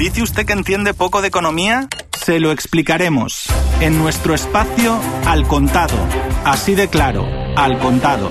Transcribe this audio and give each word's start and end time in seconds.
¿Dice 0.00 0.22
usted 0.22 0.46
que 0.46 0.54
entiende 0.54 0.94
poco 0.94 1.20
de 1.20 1.28
economía? 1.28 1.86
Se 2.18 2.40
lo 2.40 2.52
explicaremos 2.52 3.44
en 3.82 3.98
nuestro 3.98 4.32
espacio 4.32 4.98
Al 5.26 5.46
Contado. 5.46 5.94
Así 6.42 6.74
de 6.74 6.88
claro, 6.88 7.26
Al 7.54 7.78
Contado. 7.78 8.30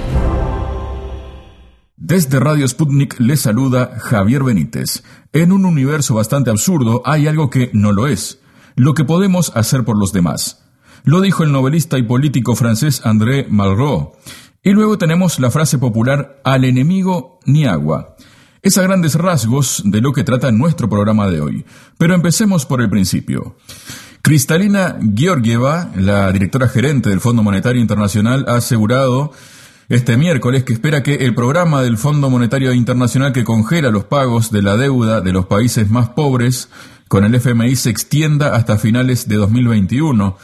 Desde 1.96 2.40
Radio 2.40 2.68
Sputnik 2.68 3.20
le 3.20 3.38
saluda 3.38 3.92
Javier 4.00 4.42
Benítez. 4.42 5.04
En 5.32 5.52
un 5.52 5.64
universo 5.64 6.16
bastante 6.16 6.50
absurdo 6.50 7.04
hay 7.06 7.28
algo 7.28 7.52
que 7.52 7.70
no 7.72 7.92
lo 7.92 8.08
es, 8.08 8.40
lo 8.76 8.96
que 8.96 9.06
podemos 9.06 9.56
hacer 9.56 9.86
por 9.86 9.96
los 9.96 10.12
demás. 10.12 10.66
Lo 11.04 11.22
dijo 11.22 11.44
el 11.44 11.52
novelista 11.52 12.00
y 12.00 12.04
político 12.04 12.56
francés 12.56 13.06
André 13.06 13.46
Malraux. 13.48 14.18
Y 14.64 14.72
luego 14.72 14.98
tenemos 14.98 15.40
la 15.40 15.52
frase 15.52 15.78
popular 15.78 16.42
al 16.44 16.66
enemigo 16.66 17.40
ni 17.46 17.68
agua. 17.68 18.16
Es 18.62 18.78
a 18.78 18.82
grandes 18.82 19.16
rasgos 19.16 19.82
de 19.86 20.02
lo 20.02 20.12
que 20.12 20.26
trata 20.26 20.52
nuestro 20.52 20.90
programa 20.90 21.30
de 21.30 21.40
hoy. 21.40 21.66
Pero 21.98 22.14
empecemos 22.14 22.66
por 22.66 22.82
el 22.82 22.90
principio. 22.90 23.56
Cristalina 24.22 24.98
Georgieva, 25.16 25.92
la 25.96 26.30
directora 26.34 26.68
gerente 26.68 27.10
del 27.10 27.22
Fondo 27.22 27.42
Monetario 27.42 27.82
Internacional, 27.82 28.46
ha 28.50 28.56
asegurado 28.56 29.32
este 29.88 30.18
miércoles 30.18 30.66
que 30.66 30.74
espera 30.74 31.04
que 31.04 31.16
el 31.16 31.34
programa 31.34 31.82
del 31.82 31.98
Fondo 31.98 32.30
Monetario 32.30 32.74
Internacional 32.74 33.32
que 33.32 33.46
congela 33.46 33.92
los 33.92 34.04
pagos 34.04 34.52
de 34.52 34.62
la 34.62 34.76
deuda 34.76 35.22
de 35.22 35.32
los 35.32 35.46
países 35.46 35.90
más 35.90 36.10
pobres 36.10 36.70
con 37.08 37.24
el 37.24 37.34
FMI 37.34 37.76
se 37.76 37.90
extienda 37.90 38.56
hasta 38.56 38.78
finales 38.78 39.28
de 39.28 39.38
2021 39.38 40.38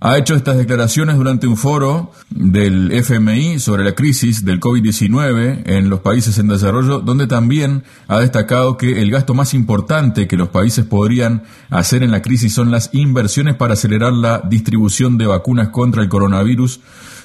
ha 0.00 0.16
hecho 0.16 0.34
estas 0.34 0.56
declaraciones 0.56 1.16
durante 1.16 1.46
un 1.46 1.58
foro 1.58 2.12
del 2.30 2.90
FMI 2.90 3.58
sobre 3.58 3.84
la 3.84 3.94
crisis 3.94 4.46
del 4.46 4.58
COVID-19 4.58 5.62
en 5.66 5.90
los 5.90 6.00
países 6.00 6.38
en 6.38 6.48
desarrollo, 6.48 7.00
donde 7.00 7.26
también 7.26 7.84
ha 8.08 8.18
destacado 8.18 8.78
que 8.78 9.02
el 9.02 9.10
gasto 9.10 9.34
más 9.34 9.52
importante 9.52 10.26
que 10.26 10.38
los 10.38 10.48
países 10.48 10.86
podrían 10.86 11.42
hacer 11.68 12.02
en 12.02 12.12
la 12.12 12.22
crisis 12.22 12.54
son 12.54 12.70
las 12.70 12.88
inversiones 12.94 13.56
para 13.56 13.74
acelerar 13.74 14.14
la 14.14 14.38
distribución 14.38 15.18
de 15.18 15.26
vacunas 15.26 15.68
contra 15.68 16.02
el 16.02 16.08
coronavirus, 16.08 16.80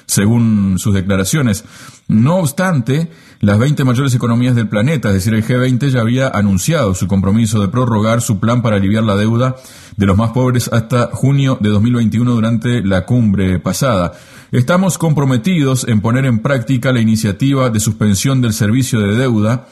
según 0.06 0.78
sus 0.78 0.94
declaraciones. 0.94 1.64
No 2.08 2.36
obstante, 2.36 3.10
las 3.40 3.58
20 3.58 3.84
mayores 3.84 4.14
economías 4.14 4.54
del 4.54 4.68
planeta, 4.68 5.08
es 5.08 5.14
decir, 5.14 5.34
el 5.34 5.44
G20, 5.44 5.88
ya 5.88 6.00
había 6.00 6.28
anunciado 6.28 6.94
su 6.94 7.06
compromiso 7.06 7.60
de 7.60 7.68
prorrogar 7.68 8.22
su 8.22 8.38
plan 8.38 8.62
para 8.62 8.76
aliviar 8.76 9.04
la 9.04 9.16
deuda 9.16 9.56
de 9.96 10.06
los 10.06 10.16
más 10.16 10.30
pobres 10.30 10.68
hasta 10.72 11.10
junio 11.12 11.58
de 11.60 11.70
2021 11.70 12.32
durante 12.32 12.82
la 12.82 13.04
cumbre 13.04 13.58
pasada. 13.58 14.12
Estamos 14.52 14.98
comprometidos 14.98 15.86
en 15.88 16.00
poner 16.00 16.24
en 16.24 16.38
práctica 16.38 16.92
la 16.92 17.00
iniciativa 17.00 17.70
de 17.70 17.80
suspensión 17.80 18.40
del 18.40 18.52
servicio 18.52 19.00
de 19.00 19.16
deuda, 19.16 19.66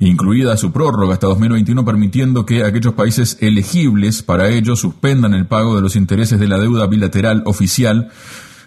incluida 0.00 0.56
su 0.56 0.72
prórroga 0.72 1.14
hasta 1.14 1.28
2021, 1.28 1.84
permitiendo 1.84 2.44
que 2.44 2.64
aquellos 2.64 2.94
países 2.94 3.38
elegibles 3.40 4.22
para 4.22 4.50
ello 4.50 4.74
suspendan 4.74 5.34
el 5.34 5.46
pago 5.46 5.76
de 5.76 5.82
los 5.82 5.94
intereses 5.94 6.40
de 6.40 6.48
la 6.48 6.58
deuda 6.58 6.86
bilateral 6.88 7.42
oficial 7.46 8.10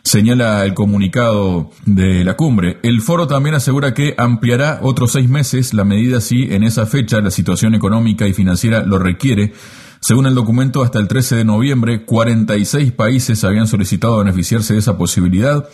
señala 0.03 0.65
el 0.65 0.73
comunicado 0.73 1.71
de 1.85 2.23
la 2.23 2.35
cumbre. 2.35 2.79
El 2.83 3.01
foro 3.01 3.27
también 3.27 3.55
asegura 3.55 3.93
que 3.93 4.15
ampliará 4.17 4.79
otros 4.81 5.11
seis 5.13 5.29
meses 5.29 5.73
la 5.73 5.83
medida 5.83 6.21
si 6.21 6.43
en 6.53 6.63
esa 6.63 6.85
fecha 6.85 7.21
la 7.21 7.31
situación 7.31 7.75
económica 7.75 8.27
y 8.27 8.33
financiera 8.33 8.83
lo 8.83 8.99
requiere. 8.99 9.53
Según 10.01 10.27
el 10.27 10.35
documento, 10.35 10.81
hasta 10.81 10.99
el 10.99 11.07
13 11.07 11.35
de 11.35 11.45
noviembre, 11.45 12.05
46 12.05 12.93
países 12.93 13.43
habían 13.43 13.67
solicitado 13.67 14.19
beneficiarse 14.19 14.73
de 14.73 14.79
esa 14.79 14.97
posibilidad, 14.97 15.67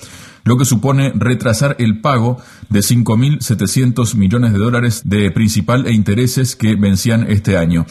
lo 0.43 0.57
que 0.57 0.65
supone 0.65 1.11
retrasar 1.15 1.75
el 1.79 2.01
pago 2.01 2.37
de 2.69 2.79
5.700 2.79 4.15
millones 4.15 4.53
de 4.53 4.59
dólares 4.59 5.01
de 5.05 5.29
principal 5.29 5.85
e 5.85 5.93
intereses 5.93 6.55
que 6.55 6.75
vencían 6.75 7.29
este 7.29 7.57
año. 7.57 7.85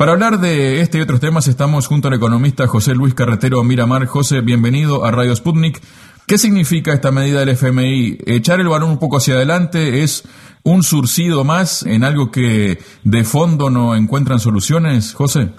Para 0.00 0.12
hablar 0.12 0.40
de 0.40 0.80
este 0.80 0.96
y 0.96 1.02
otros 1.02 1.20
temas 1.20 1.46
estamos 1.46 1.86
junto 1.86 2.08
al 2.08 2.14
economista 2.14 2.66
José 2.66 2.94
Luis 2.94 3.12
Carretero 3.12 3.62
Miramar. 3.62 4.06
José, 4.06 4.40
bienvenido 4.40 5.04
a 5.04 5.10
Radio 5.10 5.36
Sputnik. 5.36 5.78
¿Qué 6.26 6.38
significa 6.38 6.94
esta 6.94 7.10
medida 7.10 7.40
del 7.40 7.50
FMI? 7.50 8.16
¿Echar 8.24 8.60
el 8.60 8.68
balón 8.68 8.92
un 8.92 8.98
poco 8.98 9.18
hacia 9.18 9.34
adelante 9.34 10.02
es 10.02 10.24
un 10.62 10.84
surcido 10.84 11.44
más 11.44 11.82
en 11.82 12.02
algo 12.02 12.30
que 12.30 12.78
de 13.04 13.24
fondo 13.24 13.68
no 13.68 13.94
encuentran 13.94 14.40
soluciones, 14.40 15.12
José? 15.12 15.50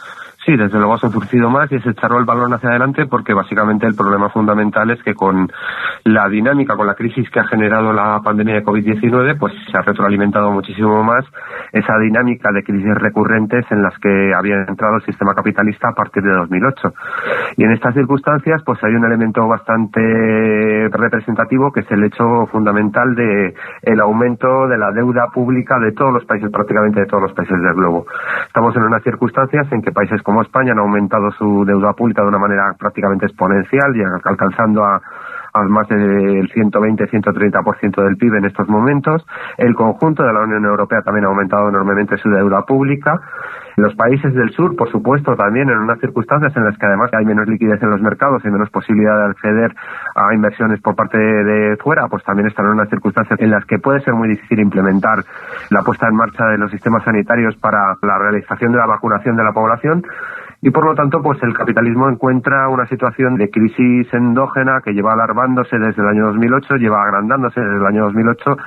Sí, 0.43 0.57
desde 0.57 0.79
luego 0.79 0.95
ha 0.95 0.97
surcido 0.97 1.51
más 1.51 1.71
y 1.71 1.79
se 1.79 1.91
echarlo 1.91 2.17
el 2.17 2.25
balón 2.25 2.51
hacia 2.51 2.69
adelante 2.69 3.05
porque 3.05 3.31
básicamente 3.31 3.85
el 3.85 3.93
problema 3.93 4.29
fundamental 4.29 4.89
es 4.89 5.01
que 5.03 5.13
con 5.13 5.47
la 6.03 6.27
dinámica, 6.29 6.75
con 6.75 6.87
la 6.87 6.95
crisis 6.95 7.29
que 7.29 7.39
ha 7.39 7.43
generado 7.43 7.93
la 7.93 8.19
pandemia 8.23 8.55
de 8.55 8.63
COVID-19, 8.63 9.37
pues 9.37 9.53
se 9.71 9.77
ha 9.77 9.81
retroalimentado 9.81 10.49
muchísimo 10.51 11.03
más 11.03 11.25
esa 11.71 11.95
dinámica 11.99 12.51
de 12.51 12.63
crisis 12.63 12.95
recurrentes 12.95 13.65
en 13.69 13.83
las 13.83 13.93
que 13.99 14.33
había 14.33 14.55
entrado 14.67 14.95
el 14.95 15.03
sistema 15.03 15.35
capitalista 15.35 15.89
a 15.89 15.93
partir 15.93 16.23
de 16.23 16.31
2008. 16.31 16.91
Y 17.57 17.63
en 17.63 17.73
estas 17.73 17.93
circunstancias, 17.93 18.63
pues 18.65 18.83
hay 18.83 18.95
un 18.95 19.05
elemento 19.05 19.47
bastante 19.47 20.01
representativo 20.91 21.71
que 21.71 21.81
es 21.81 21.91
el 21.91 22.03
hecho 22.03 22.47
fundamental 22.47 23.13
de 23.13 23.53
el 23.83 23.99
aumento 23.99 24.67
de 24.67 24.79
la 24.79 24.91
deuda 24.91 25.27
pública 25.31 25.77
de 25.77 25.91
todos 25.91 26.13
los 26.13 26.25
países, 26.25 26.49
prácticamente 26.51 27.01
de 27.01 27.05
todos 27.05 27.21
los 27.21 27.33
países 27.33 27.61
del 27.61 27.75
globo. 27.75 28.07
Estamos 28.47 28.75
en 28.75 28.83
unas 28.83 29.03
circunstancias 29.03 29.71
en 29.71 29.83
que 29.83 29.91
países 29.91 30.19
como 30.23 30.30
España 30.39 30.71
han 30.71 30.79
aumentado 30.79 31.31
su 31.31 31.65
deuda 31.65 31.93
pública 31.93 32.21
de 32.21 32.29
una 32.29 32.37
manera 32.37 32.73
prácticamente 32.77 33.25
exponencial, 33.25 33.95
y 33.95 34.01
alcanzando 34.23 34.83
a, 34.85 35.01
más 35.53 35.87
del 35.87 36.49
120-130% 36.51 38.03
del 38.03 38.17
PIB 38.17 38.35
en 38.35 38.45
estos 38.45 38.67
momentos. 38.67 39.25
El 39.57 39.75
conjunto 39.75 40.23
de 40.23 40.33
la 40.33 40.41
Unión 40.41 40.65
Europea 40.65 41.01
también 41.01 41.25
ha 41.25 41.29
aumentado 41.29 41.69
enormemente 41.69 42.17
su 42.17 42.29
deuda 42.29 42.63
pública. 42.63 43.19
Los 43.77 43.95
países 43.95 44.33
del 44.33 44.51
sur, 44.51 44.75
por 44.75 44.91
supuesto, 44.91 45.35
también 45.35 45.69
en 45.69 45.77
unas 45.77 45.99
circunstancias 45.99 46.55
en 46.55 46.65
las 46.65 46.77
que 46.77 46.85
además 46.85 47.09
hay 47.13 47.25
menos 47.25 47.47
liquidez 47.47 47.81
en 47.81 47.89
los 47.89 48.01
mercados 48.01 48.43
y 48.43 48.49
menos 48.49 48.69
posibilidad 48.69 49.17
de 49.17 49.31
acceder 49.31 49.73
a 50.15 50.33
inversiones 50.33 50.81
por 50.81 50.95
parte 50.95 51.17
de 51.17 51.77
fuera, 51.77 52.07
pues 52.07 52.23
también 52.23 52.47
están 52.47 52.65
en 52.65 52.73
unas 52.73 52.89
circunstancias 52.89 53.39
en 53.39 53.49
las 53.49 53.65
que 53.65 53.79
puede 53.79 54.01
ser 54.01 54.13
muy 54.13 54.27
difícil 54.27 54.59
implementar 54.59 55.23
la 55.69 55.81
puesta 55.83 56.07
en 56.07 56.15
marcha 56.15 56.45
de 56.47 56.57
los 56.57 56.69
sistemas 56.69 57.03
sanitarios 57.03 57.55
para 57.57 57.95
la 58.01 58.17
realización 58.17 58.71
de 58.71 58.77
la 58.77 58.87
vacunación 58.87 59.35
de 59.35 59.43
la 59.43 59.53
población 59.53 60.03
y 60.61 60.69
por 60.69 60.85
lo 60.85 60.93
tanto 60.93 61.21
pues 61.21 61.41
el 61.41 61.53
capitalismo 61.53 62.07
encuentra 62.07 62.69
una 62.69 62.85
situación 62.87 63.35
de 63.35 63.49
crisis 63.49 64.13
endógena 64.13 64.81
que 64.83 64.93
lleva 64.93 65.13
alarmándose 65.13 65.77
desde 65.77 66.01
el 66.01 66.07
año 66.07 66.27
2008, 66.27 66.75
lleva 66.75 67.01
agrandándose 67.01 67.59
desde 67.59 67.77
el 67.77 67.85
año 67.85 68.03
2008, 68.05 68.57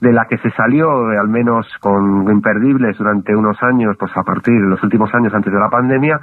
de 0.00 0.12
la 0.12 0.24
que 0.26 0.38
se 0.38 0.50
salió 0.52 1.12
eh, 1.12 1.18
al 1.18 1.28
menos 1.28 1.66
con 1.80 2.30
imperdibles 2.30 2.96
durante 2.96 3.36
unos 3.36 3.62
años, 3.62 3.96
pues 3.98 4.12
a 4.16 4.22
partir 4.22 4.54
de 4.54 4.68
los 4.68 4.82
últimos 4.82 5.12
años 5.14 5.34
antes 5.34 5.52
de 5.52 5.58
la 5.58 5.68
pandemia 5.68 6.20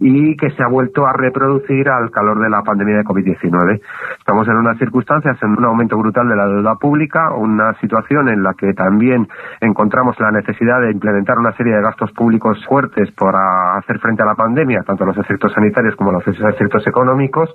y 0.00 0.36
que 0.36 0.50
se 0.50 0.62
ha 0.62 0.68
vuelto 0.68 1.06
a 1.06 1.12
reproducir 1.12 1.88
al 1.88 2.10
calor 2.10 2.40
de 2.40 2.48
la 2.48 2.62
pandemia 2.62 2.98
de 2.98 3.04
COVID-19. 3.04 3.80
Estamos 4.18 4.46
en 4.48 4.56
unas 4.56 4.78
circunstancias, 4.78 5.36
en 5.42 5.50
un 5.50 5.64
aumento 5.64 5.96
brutal 5.96 6.28
de 6.28 6.36
la 6.36 6.46
deuda 6.46 6.74
pública, 6.76 7.32
una 7.34 7.74
situación 7.80 8.28
en 8.28 8.42
la 8.42 8.54
que 8.54 8.72
también 8.74 9.26
encontramos 9.60 10.18
la 10.20 10.30
necesidad 10.30 10.80
de 10.80 10.92
implementar 10.92 11.38
una 11.38 11.52
serie 11.52 11.74
de 11.74 11.82
gastos 11.82 12.12
públicos 12.12 12.64
fuertes 12.66 13.10
para 13.12 13.76
hacer 13.76 13.98
frente 13.98 14.22
a 14.22 14.26
la 14.26 14.34
pandemia, 14.34 14.82
tanto 14.86 15.04
los 15.04 15.18
efectos 15.18 15.52
sanitarios 15.52 15.96
como 15.96 16.12
los 16.12 16.26
efectos 16.26 16.86
económicos, 16.86 17.52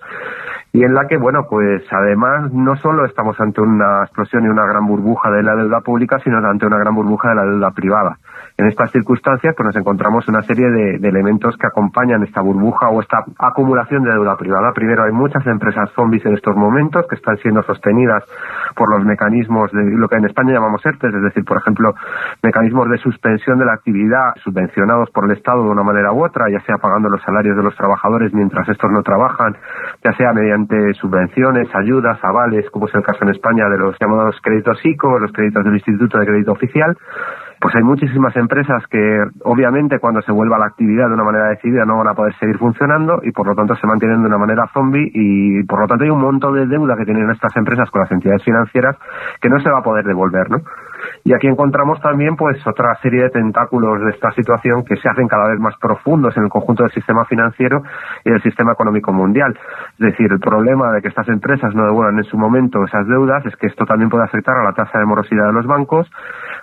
y 0.76 0.84
en 0.84 0.96
la 0.96 1.06
que, 1.08 1.18
bueno, 1.18 1.46
pues 1.48 1.84
además 1.92 2.52
no 2.52 2.76
solo 2.78 3.06
estamos 3.06 3.40
ante 3.40 3.62
una 3.62 4.02
explosión 4.06 4.44
y 4.44 4.48
una 4.48 4.66
gran 4.66 4.88
burbuja 4.88 5.30
de 5.30 5.44
la 5.44 5.56
deuda 5.56 5.82
pública, 5.82 6.18
sino 6.24 6.38
ante 6.38 6.66
una 6.66 6.80
gran 6.80 6.96
burbuja 6.96 7.30
de 7.30 7.36
la 7.36 7.46
deuda 7.46 7.70
privada. 7.76 8.18
En 8.58 8.66
estas 8.66 8.92
circunstancias, 8.92 9.54
pues 9.56 9.68
nos 9.68 9.76
encontramos 9.76 10.28
una 10.28 10.42
serie 10.42 10.68
de, 10.72 10.96
elementos 11.08 11.56
que 11.58 11.68
acompañan 11.68 12.24
esta 12.24 12.42
burbuja 12.42 12.90
o 12.90 13.02
esta 13.02 13.24
acumulación 13.38 14.04
de 14.04 14.14
deuda 14.14 14.36
privada. 14.36 14.74
Primero, 14.74 15.04
hay 15.04 15.12
muchas 15.12 15.46
empresas 15.46 15.92
zombies 15.96 16.26
en 16.26 16.34
estos 16.34 16.56
momentos 16.56 17.06
que 17.08 17.18
están 17.18 17.38
siendo 17.38 17.62
sostenidas 17.62 18.24
por 18.76 18.90
los 18.90 19.06
mecanismos 19.06 19.72
de 19.72 19.84
lo 19.96 20.08
que 20.08 20.16
en 20.16 20.26
España 20.26 20.54
llamamos 20.54 20.84
ERTES, 20.84 21.14
es 21.14 21.22
decir, 21.22 21.46
por 21.46 21.58
ejemplo, 21.58 21.94
mecanismos 22.42 22.90
de 22.90 22.98
suspensión 22.98 23.60
de 23.60 23.66
la 23.66 23.74
actividad 23.74 24.34
subvencionados 24.44 25.12
por 25.12 25.26
el 25.26 25.38
Estado 25.38 25.64
de 25.66 25.70
una 25.70 25.84
manera 25.84 26.12
u 26.12 26.26
otra, 26.26 26.50
ya 26.50 26.62
sea 26.62 26.78
pagando 26.78 27.10
los 27.10 27.22
salarios 27.22 27.56
de 27.56 27.64
los 27.64 27.76
trabajadores 27.76 28.34
mientras 28.34 28.68
estos 28.70 28.90
no 28.92 29.04
trabajan, 29.04 29.56
ya 30.04 30.14
sea 30.14 30.34
mediante 30.34 30.63
subvenciones, 31.00 31.68
ayudas, 31.74 32.20
avales, 32.24 32.70
como 32.72 32.88
es 32.88 32.96
el 32.96 33.04
caso 33.04 33.20
en 33.22 33.30
España 33.30 33.70
de 33.70 33.78
los 33.78 33.96
llamados 34.00 34.36
créditos 34.42 34.78
ICO, 34.84 35.20
los 35.20 35.32
créditos 35.32 35.64
del 35.64 35.76
Instituto 35.76 36.20
de 36.20 36.26
Crédito 36.26 36.52
Oficial, 36.52 36.98
pues 37.64 37.76
hay 37.76 37.84
muchísimas 37.84 38.36
empresas 38.36 38.84
que 38.90 39.24
obviamente 39.46 40.00
cuando 40.00 40.22
se 40.22 40.34
vuelva 40.34 40.60
la 40.60 40.66
actividad 40.66 41.08
de 41.08 41.14
una 41.14 41.24
manera 41.24 41.48
decidida 41.48 41.86
no 41.86 41.98
van 41.98 42.10
a 42.10 42.14
poder 42.14 42.34
seguir 42.38 42.58
funcionando 42.58 43.22
y 43.24 43.32
por 43.32 43.48
lo 43.48 43.56
tanto 43.56 43.74
se 43.76 43.88
mantienen 43.88 44.22
de 44.22 44.28
una 44.28 44.38
manera 44.38 44.68
zombie 44.74 45.10
y 45.14 45.64
por 45.64 45.80
lo 45.80 45.88
tanto 45.88 46.04
hay 46.04 46.10
un 46.10 46.20
montón 46.20 46.56
de 46.56 46.68
deuda 46.68 46.98
que 46.98 47.06
tienen 47.06 47.30
estas 47.32 47.56
empresas 47.56 47.90
con 47.90 48.02
las 48.02 48.12
entidades 48.12 48.44
financieras 48.44 48.98
que 49.40 49.48
no 49.48 49.60
se 49.62 49.70
va 49.70 49.80
a 49.80 49.84
poder 49.84 50.04
devolver, 50.04 50.50
¿no? 50.50 50.58
Y 51.26 51.34
aquí 51.34 51.48
encontramos 51.48 52.02
también 52.02 52.36
pues 52.36 52.58
otra 52.68 52.96
serie 53.02 53.24
de 53.24 53.30
tentáculos 53.30 54.02
de 54.04 54.12
esta 54.12 54.32
situación 54.32 54.84
que 54.84 54.98
se 54.98 55.08
hacen 55.08 55.28
cada 55.28 55.48
vez 55.48 55.60
más 55.60 55.76
profundos 55.78 56.36
en 56.36 56.44
el 56.44 56.50
conjunto 56.50 56.84
del 56.84 56.92
sistema 56.92 57.24
financiero 57.26 57.82
y 58.26 58.30
del 58.30 58.42
sistema 58.42 58.74
económico 58.74 59.14
mundial. 59.14 59.58
Es 59.94 60.12
decir, 60.12 60.32
el 60.32 60.40
problema 60.40 60.92
de 60.92 61.02
que 61.02 61.08
estas 61.08 61.30
empresas 61.30 61.74
no 61.74 61.86
devuelvan 61.86 62.18
en 62.18 62.26
su 62.26 62.38
momento 62.38 62.84
esas 62.84 63.08
deudas 63.08 63.46
es 63.46 63.56
que 63.56 63.68
esto 63.68 63.86
también 63.86 64.10
puede 64.10 64.26
afectar 64.26 64.58
a 64.58 64.64
la 64.64 64.74
tasa 64.74 65.00
de 65.00 65.06
morosidad 65.06 65.48
de 65.48 65.54
los 65.54 65.66
bancos, 65.66 66.12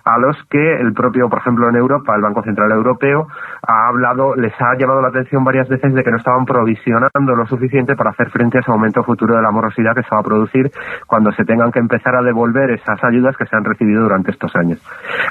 a 0.05 0.19
los 0.19 0.37
que 0.51 0.77
el 0.77 0.93
propio, 0.93 1.31
por 1.31 1.39
ejemplo, 1.39 1.69
en 1.71 1.77
Europa, 1.77 2.15
el 2.15 2.23
Banco 2.23 2.43
Central 2.43 2.71
Europeo 2.73 3.29
ha 3.67 3.89
hablado, 3.89 4.35
les 4.37 4.53
ha 4.61 4.77
llamado 4.79 5.01
la 5.01 5.09
atención 5.09 5.43
varias 5.43 5.69
veces 5.69 5.95
de 5.95 6.03
que 6.05 6.11
no 6.11 6.19
estaban 6.19 6.45
provisionando 6.45 7.35
lo 7.35 7.47
suficiente 7.47 7.97
para 7.97 8.11
hacer 8.11 8.29
frente 8.31 8.59
a 8.59 8.61
ese 8.61 8.71
aumento 8.71 9.03
futuro 9.05 9.37
de 9.37 9.43
la 9.43 9.51
morosidad 9.51 9.95
que 9.95 10.03
se 10.03 10.15
va 10.15 10.21
a 10.21 10.25
producir 10.25 10.71
cuando 11.07 11.33
se 11.33 11.45
tengan 11.45 11.73
que 11.73 11.79
empezar 11.79 12.15
a 12.15 12.23
devolver 12.23 12.71
esas 12.71 13.03
ayudas 13.05 13.37
que 13.39 13.47
se 13.47 13.57
han 13.57 13.65
recibido 13.65 14.03
durante 14.03 14.31
estos 14.31 14.50
años. 14.57 14.79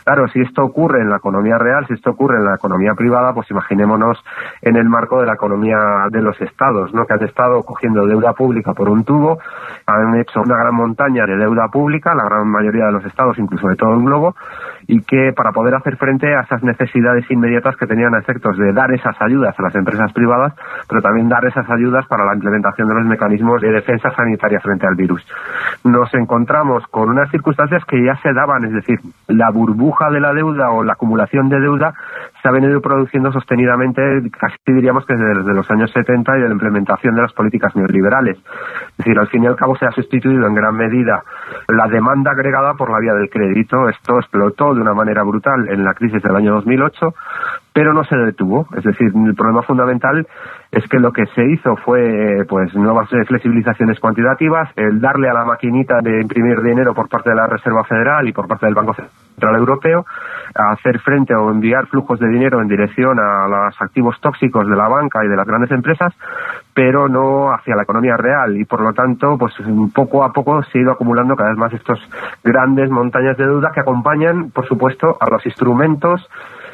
Claro, 0.03 0.27
si 0.27 0.41
esto 0.41 0.63
ocurre 0.63 1.01
en 1.01 1.09
la 1.09 1.17
economía 1.17 1.57
real, 1.57 1.85
si 1.87 1.93
esto 1.93 2.11
ocurre 2.11 2.37
en 2.37 2.45
la 2.45 2.55
economía 2.55 2.93
privada, 2.95 3.33
pues 3.33 3.49
imaginémonos 3.51 4.23
en 4.61 4.75
el 4.75 4.89
marco 4.89 5.19
de 5.19 5.27
la 5.27 5.33
economía 5.33 5.77
de 6.09 6.21
los 6.21 6.39
estados, 6.41 6.93
¿no? 6.93 7.05
Que 7.05 7.13
han 7.13 7.23
estado 7.23 7.63
cogiendo 7.63 8.05
deuda 8.05 8.33
pública 8.33 8.73
por 8.73 8.89
un 8.89 9.03
tubo, 9.03 9.39
han 9.85 10.19
hecho 10.19 10.41
una 10.41 10.57
gran 10.57 10.75
montaña 10.75 11.25
de 11.25 11.37
deuda 11.37 11.67
pública, 11.67 12.15
la 12.15 12.23
gran 12.23 12.47
mayoría 12.47 12.85
de 12.85 12.91
los 12.91 13.05
estados, 13.05 13.37
incluso 13.37 13.67
de 13.67 13.75
todo 13.75 13.93
el 13.93 14.03
globo, 14.03 14.35
y 14.87 15.01
que 15.01 15.33
para 15.35 15.51
poder 15.51 15.75
hacer 15.75 15.97
frente 15.97 16.33
a 16.35 16.41
esas 16.41 16.63
necesidades 16.63 17.29
inmediatas 17.29 17.75
que 17.75 17.85
tenían 17.85 18.15
efectos 18.15 18.57
de 18.57 18.73
dar 18.73 18.91
esas 18.91 19.15
ayudas 19.21 19.53
a 19.57 19.61
las 19.63 19.75
empresas 19.75 20.11
privadas, 20.13 20.53
pero 20.87 21.01
también 21.01 21.29
dar 21.29 21.45
esas 21.45 21.69
ayudas 21.69 22.05
para 22.07 22.25
la 22.25 22.33
implementación 22.33 22.87
de 22.87 22.95
los 22.95 23.05
mecanismos 23.05 23.61
de 23.61 23.71
defensa 23.71 24.09
sanitaria 24.15 24.59
frente 24.59 24.87
al 24.87 24.95
virus. 24.95 25.25
Nos 25.83 26.13
encontramos 26.13 26.83
con 26.87 27.09
unas 27.09 27.29
circunstancias 27.29 27.83
que 27.85 28.03
ya 28.03 28.15
se 28.21 28.33
daban, 28.33 28.65
es 28.65 28.73
decir, 28.73 28.99
la 29.27 29.51
burbuja 29.51 30.09
de 30.09 30.19
la 30.19 30.33
deuda 30.33 30.71
o 30.71 30.83
la 30.83 30.93
acumulación 30.93 31.49
de 31.49 31.59
deuda 31.59 31.93
se 32.41 32.47
ha 32.47 32.51
venido 32.51 32.79
produciendo 32.81 33.31
sostenidamente, 33.31 34.01
casi 34.39 34.55
diríamos 34.67 35.05
que 35.05 35.13
desde 35.13 35.53
los 35.53 35.69
años 35.71 35.91
70 35.91 36.37
y 36.37 36.41
de 36.41 36.47
la 36.47 36.53
implementación 36.53 37.15
de 37.15 37.21
las 37.21 37.33
políticas 37.33 37.75
neoliberales. 37.75 38.37
Es 38.37 38.97
decir, 38.97 39.19
al 39.19 39.27
fin 39.27 39.43
y 39.43 39.47
al 39.47 39.55
cabo 39.55 39.75
se 39.75 39.85
ha 39.85 39.91
sustituido 39.91 40.47
en 40.47 40.53
gran 40.53 40.75
medida 40.75 41.23
la 41.67 41.87
demanda 41.87 42.31
agregada 42.31 42.73
por 42.75 42.91
la 42.91 42.99
vía 42.99 43.13
del 43.13 43.29
crédito. 43.29 43.89
Esto 43.89 44.19
explotó 44.19 44.73
de 44.73 44.81
una 44.81 44.93
manera 44.93 45.23
brutal 45.23 45.67
en 45.69 45.83
la 45.83 45.93
crisis 45.93 46.21
del 46.23 46.35
año 46.35 46.53
2008, 46.55 47.13
pero 47.73 47.93
no 47.93 48.03
se 48.03 48.15
detuvo. 48.15 48.67
Es 48.75 48.83
decir, 48.83 49.11
el 49.13 49.35
problema 49.35 49.61
fundamental 49.63 50.25
es 50.71 50.87
que 50.87 50.99
lo 50.99 51.11
que 51.11 51.25
se 51.27 51.45
hizo 51.45 51.75
fue 51.77 52.45
pues 52.47 52.73
nuevas 52.75 53.09
flexibilizaciones 53.27 53.99
cuantitativas, 53.99 54.69
el 54.75 55.01
darle 55.01 55.29
a 55.29 55.33
la 55.33 55.45
maquinita 55.45 55.99
de 56.01 56.21
imprimir 56.21 56.61
dinero 56.61 56.93
por 56.93 57.09
parte 57.09 57.31
de 57.31 57.35
la 57.35 57.47
Reserva 57.47 57.83
Federal 57.83 58.27
y 58.27 58.33
por 58.33 58.47
parte 58.47 58.65
del 58.65 58.75
Banco 58.75 58.93
Central 58.93 59.55
Europeo, 59.55 60.05
a 60.55 60.73
hacer 60.73 60.99
frente 60.99 61.33
o 61.35 61.49
enviar 61.49 61.87
flujos 61.87 62.19
de 62.19 62.28
dinero 62.29 62.61
en 62.61 62.67
dirección 62.67 63.19
a 63.19 63.47
los 63.47 63.81
activos 63.81 64.19
tóxicos 64.21 64.67
de 64.67 64.75
la 64.75 64.87
banca 64.87 65.23
y 65.23 65.27
de 65.27 65.35
las 65.35 65.45
grandes 65.45 65.71
empresas, 65.71 66.13
pero 66.73 67.07
no 67.07 67.51
hacia 67.51 67.75
la 67.75 67.83
economía 67.83 68.15
real. 68.17 68.57
Y 68.57 68.65
por 68.65 68.81
lo 68.81 68.93
tanto 68.93 69.37
pues 69.37 69.53
poco 69.93 70.23
a 70.23 70.31
poco 70.31 70.63
se 70.63 70.79
ha 70.79 70.81
ido 70.81 70.91
acumulando 70.91 71.35
cada 71.35 71.49
vez 71.49 71.57
más 71.57 71.73
estos 71.73 71.99
grandes 72.43 72.89
montañas 72.89 73.37
de 73.37 73.45
deuda 73.45 73.71
que 73.73 73.81
acompañan 73.81 74.51
por 74.51 74.67
supuesto 74.67 75.17
a 75.19 75.29
los 75.29 75.45
instrumentos 75.45 76.27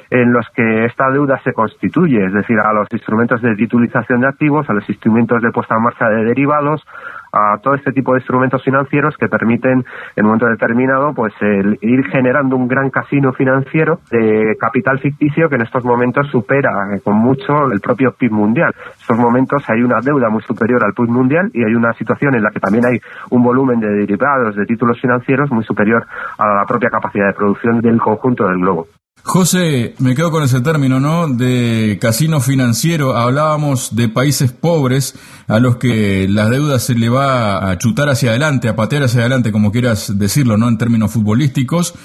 en 0.09 0.31
los 0.31 0.47
que 0.55 0.85
esta 0.85 1.09
deuda 1.09 1.41
se 1.43 1.53
constituye, 1.53 2.25
es 2.25 2.33
decir, 2.33 2.57
a 2.59 2.73
los 2.73 2.87
instrumentos 2.91 3.41
de 3.41 3.55
titulización 3.55 4.21
de 4.21 4.27
activos, 4.27 4.69
a 4.69 4.73
los 4.73 4.87
instrumentos 4.87 5.41
de 5.41 5.51
puesta 5.51 5.75
en 5.75 5.83
marcha 5.83 6.09
de 6.09 6.25
derivados, 6.25 6.85
a 7.35 7.57
todo 7.61 7.75
este 7.75 7.91
tipo 7.91 8.13
de 8.13 8.19
instrumentos 8.19 8.63
financieros 8.63 9.15
que 9.17 9.27
permiten 9.27 9.83
en 10.15 10.25
un 10.25 10.31
momento 10.31 10.47
determinado 10.47 11.13
pues 11.13 11.33
el 11.41 11.77
ir 11.81 12.05
generando 12.05 12.55
un 12.55 12.67
gran 12.67 12.89
casino 12.89 13.33
financiero 13.33 13.99
de 14.09 14.55
capital 14.57 14.99
ficticio 14.99 15.49
que 15.49 15.55
en 15.55 15.63
estos 15.63 15.83
momentos 15.83 16.27
supera 16.31 16.71
con 17.03 17.17
mucho 17.17 17.71
el 17.71 17.81
propio 17.81 18.13
PIB 18.17 18.31
mundial. 18.31 18.71
En 18.75 18.91
estos 18.91 19.17
momentos 19.17 19.63
hay 19.69 19.81
una 19.81 19.99
deuda 20.01 20.29
muy 20.29 20.41
superior 20.43 20.83
al 20.85 20.93
PIB 20.93 21.09
mundial 21.09 21.51
y 21.53 21.63
hay 21.63 21.75
una 21.75 21.91
situación 21.93 22.35
en 22.35 22.43
la 22.43 22.51
que 22.51 22.59
también 22.59 22.85
hay 22.85 22.99
un 23.31 23.43
volumen 23.43 23.79
de 23.79 23.89
derivados 23.89 24.55
de 24.55 24.65
títulos 24.65 24.99
financieros 25.01 25.51
muy 25.51 25.65
superior 25.65 26.05
a 26.37 26.55
la 26.55 26.65
propia 26.65 26.89
capacidad 26.89 27.27
de 27.27 27.33
producción 27.33 27.81
del 27.81 27.99
conjunto 27.99 28.47
del 28.47 28.59
globo. 28.59 28.87
José, 29.27 29.95
me 29.97 30.13
quedo 30.13 30.29
con 30.29 30.43
ese 30.43 30.61
término, 30.61 30.99
¿no? 30.99 31.27
De 31.27 31.97
casino 31.99 32.39
financiero. 32.41 33.17
Hablábamos 33.17 33.95
de 33.95 34.07
países 34.07 34.51
pobres 34.51 35.15
a 35.47 35.59
los 35.59 35.77
que 35.77 36.27
las 36.29 36.51
deudas 36.51 36.83
se 36.83 36.93
le 36.93 37.09
va 37.09 37.71
a 37.71 37.77
chutar 37.79 38.07
hacia 38.07 38.29
adelante, 38.29 38.69
a 38.69 38.75
patear 38.75 39.01
hacia 39.01 39.21
adelante, 39.21 39.51
como 39.51 39.71
quieras 39.71 40.19
decirlo, 40.19 40.57
¿no? 40.57 40.69
En 40.69 40.77
términos 40.77 41.11
futbolísticos. 41.11 41.95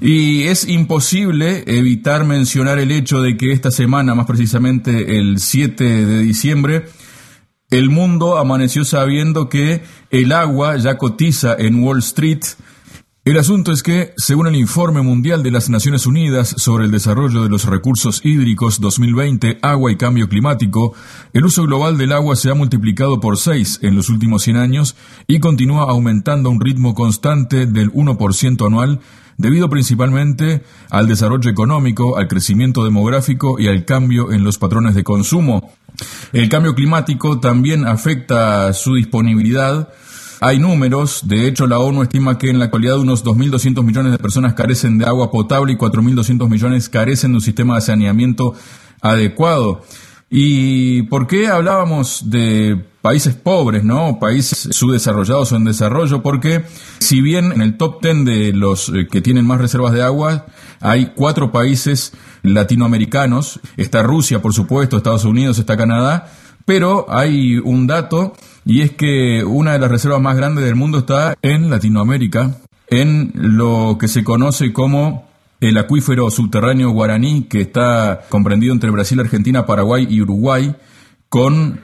Y 0.00 0.44
es 0.44 0.66
imposible 0.66 1.64
evitar 1.66 2.24
mencionar 2.24 2.78
el 2.78 2.92
hecho 2.92 3.20
de 3.20 3.36
que 3.36 3.52
esta 3.52 3.70
semana, 3.70 4.14
más 4.14 4.26
precisamente 4.26 5.18
el 5.18 5.40
7 5.40 5.84
de 5.84 6.18
diciembre, 6.20 6.86
el 7.70 7.90
mundo 7.90 8.38
amaneció 8.38 8.86
sabiendo 8.86 9.50
que 9.50 9.82
el 10.10 10.32
agua 10.32 10.78
ya 10.78 10.96
cotiza 10.96 11.54
en 11.58 11.82
Wall 11.84 11.98
Street 11.98 12.40
el 13.30 13.38
asunto 13.38 13.72
es 13.72 13.82
que, 13.82 14.14
según 14.16 14.46
el 14.46 14.56
Informe 14.56 15.02
Mundial 15.02 15.42
de 15.42 15.50
las 15.50 15.68
Naciones 15.68 16.06
Unidas 16.06 16.54
sobre 16.56 16.86
el 16.86 16.90
Desarrollo 16.90 17.42
de 17.42 17.50
los 17.50 17.66
Recursos 17.66 18.22
Hídricos 18.24 18.80
2020, 18.80 19.58
Agua 19.60 19.92
y 19.92 19.96
Cambio 19.96 20.30
Climático, 20.30 20.94
el 21.34 21.44
uso 21.44 21.64
global 21.64 21.98
del 21.98 22.12
agua 22.12 22.36
se 22.36 22.50
ha 22.50 22.54
multiplicado 22.54 23.20
por 23.20 23.36
seis 23.36 23.80
en 23.82 23.96
los 23.96 24.08
últimos 24.08 24.44
100 24.44 24.56
años 24.56 24.96
y 25.26 25.40
continúa 25.40 25.90
aumentando 25.90 26.48
a 26.48 26.52
un 26.52 26.60
ritmo 26.60 26.94
constante 26.94 27.66
del 27.66 27.92
1% 27.92 28.66
anual, 28.66 29.00
debido 29.36 29.68
principalmente 29.68 30.62
al 30.88 31.06
desarrollo 31.06 31.50
económico, 31.50 32.16
al 32.16 32.28
crecimiento 32.28 32.82
demográfico 32.82 33.58
y 33.58 33.68
al 33.68 33.84
cambio 33.84 34.32
en 34.32 34.42
los 34.42 34.56
patrones 34.56 34.94
de 34.94 35.04
consumo. 35.04 35.72
El 36.32 36.48
cambio 36.48 36.74
climático 36.74 37.40
también 37.40 37.86
afecta 37.86 38.72
su 38.72 38.94
disponibilidad, 38.94 39.92
hay 40.40 40.58
números, 40.58 41.26
de 41.26 41.48
hecho 41.48 41.66
la 41.66 41.78
ONU 41.78 42.02
estima 42.02 42.38
que 42.38 42.50
en 42.50 42.58
la 42.58 42.66
actualidad 42.66 42.98
unos 42.98 43.24
2.200 43.24 43.82
millones 43.82 44.12
de 44.12 44.18
personas 44.18 44.54
carecen 44.54 44.98
de 44.98 45.04
agua 45.04 45.30
potable 45.30 45.72
y 45.72 45.76
4.200 45.76 46.48
millones 46.48 46.88
carecen 46.88 47.32
de 47.32 47.36
un 47.36 47.42
sistema 47.42 47.74
de 47.74 47.80
saneamiento 47.80 48.54
adecuado. 49.00 49.82
¿Y 50.30 51.02
por 51.04 51.26
qué 51.26 51.48
hablábamos 51.48 52.30
de 52.30 52.84
países 53.00 53.34
pobres, 53.34 53.82
no? 53.82 54.18
Países 54.20 54.68
subdesarrollados 54.76 55.52
o 55.52 55.56
en 55.56 55.64
desarrollo, 55.64 56.22
porque 56.22 56.64
si 56.98 57.20
bien 57.20 57.52
en 57.52 57.62
el 57.62 57.76
top 57.76 58.02
10 58.02 58.24
de 58.24 58.52
los 58.52 58.90
eh, 58.90 59.08
que 59.10 59.22
tienen 59.22 59.46
más 59.46 59.60
reservas 59.60 59.92
de 59.92 60.02
agua 60.02 60.46
hay 60.80 61.12
cuatro 61.16 61.50
países 61.50 62.12
latinoamericanos, 62.42 63.60
está 63.76 64.02
Rusia, 64.02 64.42
por 64.42 64.52
supuesto, 64.52 64.96
Estados 64.96 65.24
Unidos, 65.24 65.58
está 65.58 65.76
Canadá, 65.76 66.30
pero 66.64 67.06
hay 67.08 67.56
un 67.56 67.86
dato 67.86 68.34
y 68.68 68.82
es 68.82 68.90
que 68.90 69.44
una 69.44 69.72
de 69.72 69.78
las 69.78 69.90
reservas 69.90 70.20
más 70.20 70.36
grandes 70.36 70.62
del 70.62 70.74
mundo 70.74 70.98
está 70.98 71.34
en 71.40 71.70
Latinoamérica, 71.70 72.58
en 72.88 73.32
lo 73.34 73.96
que 73.98 74.08
se 74.08 74.22
conoce 74.22 74.74
como 74.74 75.26
el 75.58 75.78
acuífero 75.78 76.30
subterráneo 76.30 76.90
guaraní, 76.90 77.44
que 77.44 77.62
está 77.62 78.26
comprendido 78.28 78.74
entre 78.74 78.90
Brasil, 78.90 79.18
Argentina, 79.20 79.64
Paraguay 79.64 80.06
y 80.10 80.20
Uruguay, 80.20 80.76
con 81.30 81.80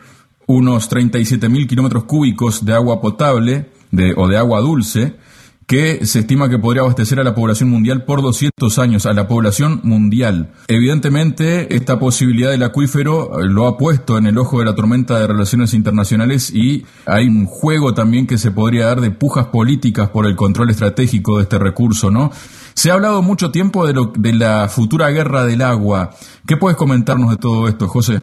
unos 0.47 0.91
37.000 0.91 1.67
kilómetros 1.67 2.05
cúbicos 2.05 2.67
de 2.67 2.75
agua 2.75 3.01
potable 3.01 3.71
de, 3.91 4.13
o 4.15 4.29
de 4.29 4.37
agua 4.37 4.61
dulce, 4.61 5.17
que 5.67 6.05
se 6.07 6.21
estima 6.21 6.49
que 6.49 6.59
podría 6.59 6.83
abastecer 6.83 7.21
a 7.21 7.25
la 7.25 7.35
población 7.35 7.71
mundial 7.71 8.05
por 8.05 8.23
200 8.23 8.79
años, 8.79 9.07
a 9.07 9.13
la 9.13 9.29
población 9.29 9.81
mundial. 9.83 10.53
Evidentemente, 10.69 11.75
esta 11.75 11.99
posibilidad 11.99 12.51
del 12.51 12.63
acuífero 12.63 13.41
eh, 13.41 13.49
lo 13.49 13.67
ha 13.67 13.79
puesto 13.79 14.19
en 14.19 14.27
el 14.27 14.39
ojo 14.39 14.59
de 14.59 14.67
la 14.67 14.75
tormenta 14.75 15.19
de 15.19 15.27
relaciones 15.27 15.75
internacionales 15.75 16.51
y 16.51 16.85
hay 17.07 17.27
un 17.27 17.47
juego 17.47 17.95
también 17.95 18.27
que 18.27 18.39
se 18.39 18.51
podría 18.51 18.87
dar 18.87 19.01
de 19.01 19.11
pujas 19.11 19.47
políticas 19.47 20.11
por 20.11 20.27
el 20.27 20.37
control 20.37 20.71
estratégico 20.71 21.37
de 21.37 21.45
este 21.45 21.59
recurso, 21.59 22.11
¿no? 22.11 22.31
Se 22.75 22.91
ha 22.91 22.95
hablado 22.95 23.23
mucho 23.23 23.51
tiempo 23.51 23.87
de, 23.87 23.93
lo, 23.93 24.13
de 24.17 24.33
la 24.33 24.69
futura 24.69 25.11
guerra 25.11 25.45
del 25.45 25.63
agua. 25.63 26.11
¿Qué 26.47 26.57
puedes 26.57 26.77
comentarnos 26.77 27.31
de 27.31 27.37
todo 27.37 27.69
esto, 27.69 27.89
José? 27.89 28.21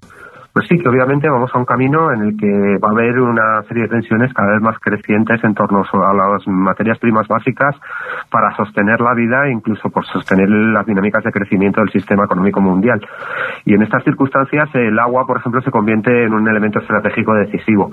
Pues 0.54 0.68
sí, 0.68 0.78
que 0.78 0.90
obviamente 0.90 1.30
vamos 1.30 1.50
a 1.54 1.58
un 1.58 1.66
camino 1.66 2.12
en 2.12 2.22
el 2.24 2.38
que 2.38 2.78
va 2.84 2.90
a 2.90 2.92
haber 2.92 3.20
una 3.20 3.64
serie 3.70 3.84
de 3.84 3.90
tensiones 3.90 4.34
cada 4.34 4.52
vez 4.52 4.62
más 4.62 4.78
crecientes 4.80 5.42
en 5.44 5.54
torno 5.54 5.82
a 5.82 6.14
las 6.14 6.46
materias 6.46 7.00
primas 7.00 7.26
básicas 7.28 7.76
para 8.30 8.54
sostener 8.58 9.00
la 9.00 9.14
vida 9.14 9.48
e 9.48 9.52
incluso 9.52 9.90
por 9.90 10.06
sostener 10.06 10.50
las 10.50 10.86
dinámicas 10.86 11.24
de 11.24 11.32
crecimiento 11.32 11.80
del 11.80 11.90
sistema 11.90 12.26
económico 12.26 12.60
mundial. 12.60 13.00
Y 13.64 13.76
en 13.76 13.84
estas 13.84 14.04
circunstancias 14.04 14.70
el 14.74 15.00
agua, 15.00 15.26
por 15.26 15.38
ejemplo, 15.38 15.62
se 15.62 15.72
convierte 15.72 16.26
en 16.26 16.34
un 16.34 16.48
elemento 16.48 16.80
estratégico 16.80 17.34
decisivo. 17.34 17.90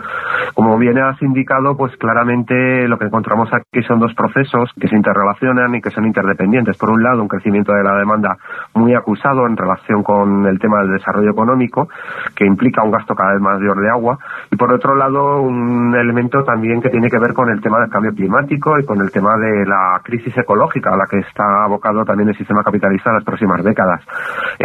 Como 0.55 0.77
bien 0.79 0.99
has 0.99 1.21
indicado, 1.23 1.77
pues 1.77 1.97
claramente 1.97 2.89
lo 2.89 2.99
que 2.99 3.07
encontramos 3.07 3.49
aquí 3.53 3.83
son 3.87 4.01
dos 4.01 4.15
procesos 4.15 4.73
que 4.81 4.89
se 4.89 4.97
interrelacionan 4.97 5.75
y 5.77 5.81
que 5.81 5.91
son 5.91 6.07
interdependientes. 6.07 6.77
Por 6.77 6.91
un 6.91 7.05
lado, 7.05 7.23
un 7.23 7.29
crecimiento 7.29 7.73
de 7.73 7.85
la 7.85 7.97
demanda 7.97 8.37
muy 8.75 8.95
acusado 8.95 9.47
en 9.47 9.57
relación 9.57 10.03
con 10.03 10.47
el 10.47 10.59
tema 10.59 10.81
del 10.81 10.95
desarrollo 10.95 11.31
económico, 11.31 11.89
que 12.35 12.48
implica 12.49 12.83
un 12.83 12.91
gasto 12.91 13.15
cada 13.15 13.33
vez 13.33 13.41
mayor 13.41 13.81
de 13.81 13.91
agua, 13.91 14.19
y 14.51 14.57
por 14.57 14.73
otro 14.73 14.95
lado, 14.97 15.41
un 15.43 15.95
elemento 15.95 16.43
también 16.45 16.81
que 16.81 16.91
tiene 16.91 17.09
que 17.09 17.19
ver 17.19 17.33
con 17.35 17.49
el 17.51 17.61
tema 17.61 17.81
del 17.81 17.91
cambio 17.91 18.13
climático 18.13 18.79
y 18.79 18.85
con 18.85 19.01
el 19.01 19.11
tema 19.11 19.37
de 19.37 19.67
la 19.67 20.01
crisis 20.03 20.37
ecológica 20.37 20.91
a 20.93 20.97
la 20.97 21.07
que 21.09 21.19
está 21.19 21.65
abocado 21.65 22.05
también 22.05 22.29
el 22.31 22.37
sistema 22.37 22.63
capitalista 22.63 23.11
en 23.11 23.17
las 23.17 23.25
próximas 23.25 23.63
décadas. 23.63 24.01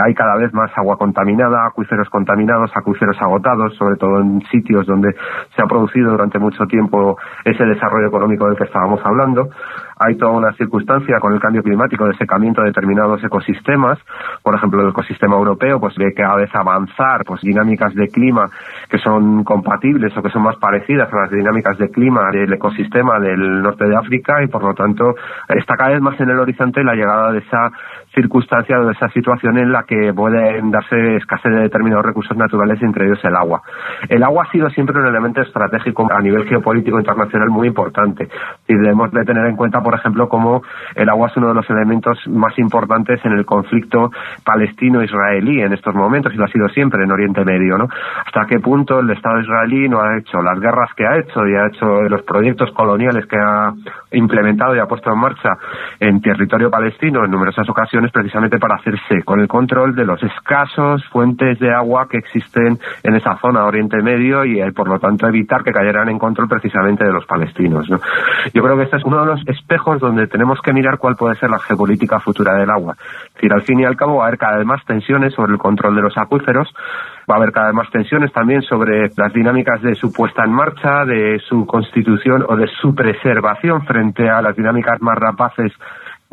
Hay 0.04 0.14
cada 0.14 0.36
vez 0.38 0.54
más 0.54 0.72
agua 0.78 0.98
contaminada, 0.98 1.68
acuíferos 1.68 2.10
contaminados, 2.10 2.72
acuíferos 2.76 3.22
agotados, 3.22 3.76
sobre 3.76 3.96
todo 3.98 4.22
en 4.22 4.42
sitios 4.52 4.86
donde 4.86 5.14
se 5.56 5.62
ha 5.62 5.66
producido 5.66 6.12
durante 6.12 6.40
mucho 6.40 6.66
tiempo 6.66 7.18
ese 7.46 7.66
desarrollo 7.66 8.08
económico 8.08 8.48
del 8.48 8.58
que 8.58 8.66
estábamos 8.66 9.00
hablando 9.06 9.50
hay 10.06 10.16
toda 10.16 10.32
una 10.32 10.52
circunstancia 10.54 11.20
con 11.20 11.34
el 11.34 11.40
cambio 11.40 11.64
climático 11.64 12.06
de 12.06 12.16
secamiento 12.16 12.62
de 12.62 12.68
determinados 12.68 13.24
ecosistemas, 13.24 13.98
por 14.42 14.56
ejemplo 14.56 14.82
el 14.82 14.90
ecosistema 14.90 15.36
europeo 15.36 15.80
pues 15.80 15.96
ve 15.96 16.14
cada 16.14 16.36
vez 16.36 16.50
avanzar 16.54 17.24
pues 17.26 17.42
dinámicas 17.42 17.94
de 17.96 18.08
clima 18.10 18.50
que 18.90 18.98
son 18.98 19.44
compatibles 19.44 20.16
o 20.18 20.22
que 20.22 20.30
son 20.30 20.44
más 20.44 20.58
parecidas 20.58 21.12
a 21.12 21.22
las 21.22 21.32
dinámicas 21.32 21.78
de 21.78 21.90
clima 21.90 22.30
del 22.32 22.52
ecosistema 22.54 23.20
del 23.20 23.62
norte 23.62 23.86
de 23.86 23.96
África 23.96 24.44
y 24.44 24.48
por 24.48 24.64
lo 24.64 24.74
tanto 24.74 25.16
está 25.48 25.76
cada 25.76 25.92
vez 25.92 26.02
más 26.02 26.20
en 26.20 26.30
el 26.30 26.40
horizonte 26.40 26.84
la 26.84 26.96
llegada 26.96 27.32
de 27.32 27.40
esa 27.40 27.72
circunstancia 28.14 28.80
o 28.80 28.86
de 28.86 28.94
esa 28.94 29.10
situación 29.10 29.58
en 29.58 29.72
la 29.72 29.84
que 29.84 30.14
pueden 30.14 30.72
darse 30.72 31.16
escasez 31.16 31.52
de 31.52 31.62
determinados 31.62 32.06
recursos 32.06 32.38
naturales, 32.38 32.82
entre 32.82 33.06
ellos 33.06 33.20
el 33.24 33.36
agua. 33.36 33.62
El 34.10 34.24
agua 34.24 34.46
ha 34.48 34.52
sido 34.52 34.70
siempre 34.70 35.00
un 35.00 35.08
elemento 35.08 35.42
estratégico 35.42 36.08
a 36.12 36.22
nivel 36.22 36.48
geopolítico 36.48 37.00
internacional 37.00 37.50
muy 37.50 37.68
importante 37.68 38.28
y 38.68 38.74
debemos 38.74 39.12
de 39.12 39.24
tener 39.24 39.46
en 39.48 39.56
cuenta, 39.56 39.82
por 39.82 39.96
ejemplo, 39.96 40.30
cómo 40.30 40.62
el 40.96 41.10
agua 41.10 41.28
es 41.28 41.38
uno 41.38 41.50
de 41.50 41.56
los 41.56 41.70
elementos 41.70 42.18
más 42.28 42.58
importantes 42.60 43.20
en 43.26 43.34
el 43.34 43.46
conflicto 43.46 44.12
palestino-israelí 44.46 45.62
en 45.62 45.74
estos 45.74 45.96
momentos 45.96 46.34
y 46.34 46.38
lo 46.38 46.46
ha 46.46 46.50
sido 46.50 46.70
siempre 46.70 47.04
en 47.04 47.12
Oriente 47.12 47.44
Medio, 47.44 47.78
¿no? 47.78 47.88
Hasta 48.26 48.46
qué 48.48 48.60
punto 48.60 49.00
el 49.00 49.10
Estado 49.10 49.40
israelí 49.40 49.90
no 49.90 50.02
ha 50.02 50.18
hecho 50.18 50.42
las 50.42 50.60
guerras 50.60 50.90
que 50.96 51.06
ha 51.06 51.18
hecho 51.18 51.48
y 51.48 51.56
ha 51.56 51.68
hecho 51.68 52.02
los 52.04 52.22
proyectos 52.24 52.72
coloniales 52.72 53.26
que 53.26 53.38
ha 53.38 53.74
implementado 54.12 54.76
y 54.76 54.80
ha 54.80 54.86
puesto 54.86 55.12
en 55.12 55.20
marcha 55.20 55.50
en 56.00 56.22
territorio 56.22 56.70
palestino 56.70 57.26
en 57.26 57.32
numerosas 57.32 57.68
ocasiones 57.70 58.03
precisamente 58.12 58.60
para 58.60 58.76
hacerse 58.76 59.24
con 59.24 59.40
el 59.40 59.48
control 59.48 59.96
de 59.96 60.06
los 60.06 60.22
escasos 60.24 61.04
fuentes 61.10 61.60
de 61.60 61.74
agua 61.74 62.08
que 62.10 62.18
existen 62.18 62.80
en 63.04 63.16
esa 63.16 63.38
zona 63.38 63.66
Oriente 63.66 64.02
Medio 64.02 64.46
y 64.46 64.60
eh, 64.60 64.72
por 64.72 64.88
lo 64.88 65.00
tanto 65.00 65.28
evitar 65.28 65.64
que 65.64 65.72
cayeran 65.72 66.10
en 66.10 66.20
control 66.20 66.48
precisamente 66.48 67.06
de 67.06 67.14
los 67.14 67.26
palestinos. 67.26 67.88
Yo 67.88 68.64
creo 68.64 68.78
que 68.78 68.84
este 68.84 68.98
es 68.98 69.06
uno 69.06 69.22
de 69.22 69.26
los 69.28 69.48
espejos 69.48 70.00
donde 70.00 70.28
tenemos 70.28 70.60
que 70.62 70.74
mirar 70.74 70.98
cuál 70.98 71.16
puede 71.16 71.36
ser 71.36 71.50
la 71.50 71.60
geopolítica 71.60 72.20
futura 72.20 72.54
del 72.56 72.70
agua. 72.70 72.96
Es 73.28 73.34
decir, 73.36 73.54
al 73.54 73.62
fin 73.62 73.80
y 73.80 73.86
al 73.86 73.96
cabo 73.96 74.18
va 74.18 74.26
a 74.26 74.28
haber 74.28 74.40
cada 74.40 74.58
vez 74.58 74.66
más 74.66 74.84
tensiones 74.86 75.34
sobre 75.34 75.54
el 75.54 75.60
control 75.60 75.96
de 75.96 76.02
los 76.02 76.18
acuíferos, 76.18 76.74
va 77.30 77.36
a 77.36 77.38
haber 77.38 77.52
cada 77.52 77.68
vez 77.68 77.76
más 77.76 77.90
tensiones 77.92 78.32
también 78.34 78.62
sobre 78.64 79.10
las 79.16 79.34
dinámicas 79.34 79.82
de 79.82 79.96
su 79.96 80.12
puesta 80.12 80.44
en 80.44 80.52
marcha, 80.52 81.06
de 81.06 81.40
su 81.48 81.66
constitución 81.66 82.46
o 82.48 82.56
de 82.56 82.68
su 82.82 82.94
preservación 82.94 83.86
frente 83.86 84.30
a 84.30 84.42
las 84.42 84.56
dinámicas 84.56 85.02
más 85.02 85.18
rapaces 85.18 85.72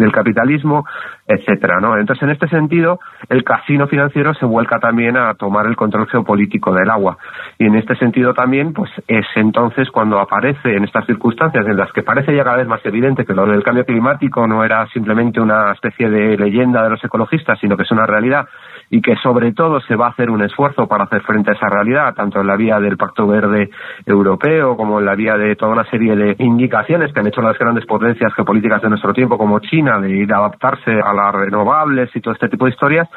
del 0.00 0.12
capitalismo, 0.12 0.84
etcétera, 1.26 1.80
¿no? 1.80 1.96
Entonces, 1.96 2.22
en 2.22 2.30
este 2.30 2.48
sentido, 2.48 2.98
el 3.28 3.44
casino 3.44 3.86
financiero 3.86 4.34
se 4.34 4.46
vuelca 4.46 4.78
también 4.78 5.16
a 5.16 5.34
tomar 5.34 5.66
el 5.66 5.76
control 5.76 6.08
geopolítico 6.08 6.72
del 6.72 6.90
agua. 6.90 7.18
Y 7.58 7.66
en 7.66 7.76
este 7.76 7.94
sentido 7.96 8.34
también, 8.34 8.72
pues 8.72 8.90
es 9.06 9.26
entonces 9.36 9.90
cuando 9.90 10.18
aparece 10.18 10.76
en 10.76 10.84
estas 10.84 11.06
circunstancias 11.06 11.66
en 11.66 11.76
las 11.76 11.92
que 11.92 12.02
parece 12.02 12.34
ya 12.34 12.44
cada 12.44 12.56
vez 12.56 12.66
más 12.66 12.84
evidente 12.84 13.24
que 13.24 13.34
lo 13.34 13.46
del 13.46 13.62
cambio 13.62 13.84
climático 13.84 14.46
no 14.46 14.64
era 14.64 14.86
simplemente 14.88 15.40
una 15.40 15.72
especie 15.72 16.08
de 16.08 16.36
leyenda 16.36 16.82
de 16.82 16.90
los 16.90 17.04
ecologistas, 17.04 17.58
sino 17.60 17.76
que 17.76 17.84
es 17.84 17.90
una 17.90 18.06
realidad 18.06 18.46
y 18.90 19.00
que 19.00 19.14
sobre 19.22 19.52
todo 19.52 19.80
se 19.80 19.94
va 19.94 20.06
a 20.06 20.10
hacer 20.10 20.30
un 20.30 20.42
esfuerzo 20.42 20.88
para 20.88 21.04
hacer 21.04 21.22
frente 21.22 21.50
a 21.50 21.54
esa 21.54 21.68
realidad, 21.68 22.12
tanto 22.14 22.40
en 22.40 22.46
la 22.46 22.56
vía 22.56 22.80
del 22.80 22.96
Pacto 22.96 23.26
Verde 23.26 23.70
Europeo 24.04 24.76
como 24.76 24.98
en 24.98 25.06
la 25.06 25.14
vía 25.14 25.36
de 25.36 25.54
toda 25.54 25.72
una 25.72 25.88
serie 25.90 26.16
de 26.16 26.34
indicaciones 26.38 27.12
que 27.12 27.20
han 27.20 27.26
hecho 27.28 27.40
las 27.40 27.58
grandes 27.58 27.86
potencias 27.86 28.34
geopolíticas 28.34 28.82
de 28.82 28.88
nuestro 28.88 29.12
tiempo, 29.12 29.38
como 29.38 29.60
China, 29.60 29.89
de 29.98 30.10
ir 30.10 30.32
a 30.32 30.38
adaptarse 30.38 30.90
a 30.90 31.12
las 31.12 31.34
renovables 31.34 32.14
y 32.14 32.20
todo 32.20 32.34
este 32.34 32.48
tipo 32.48 32.66
de 32.66 32.72
historias, 32.72 33.08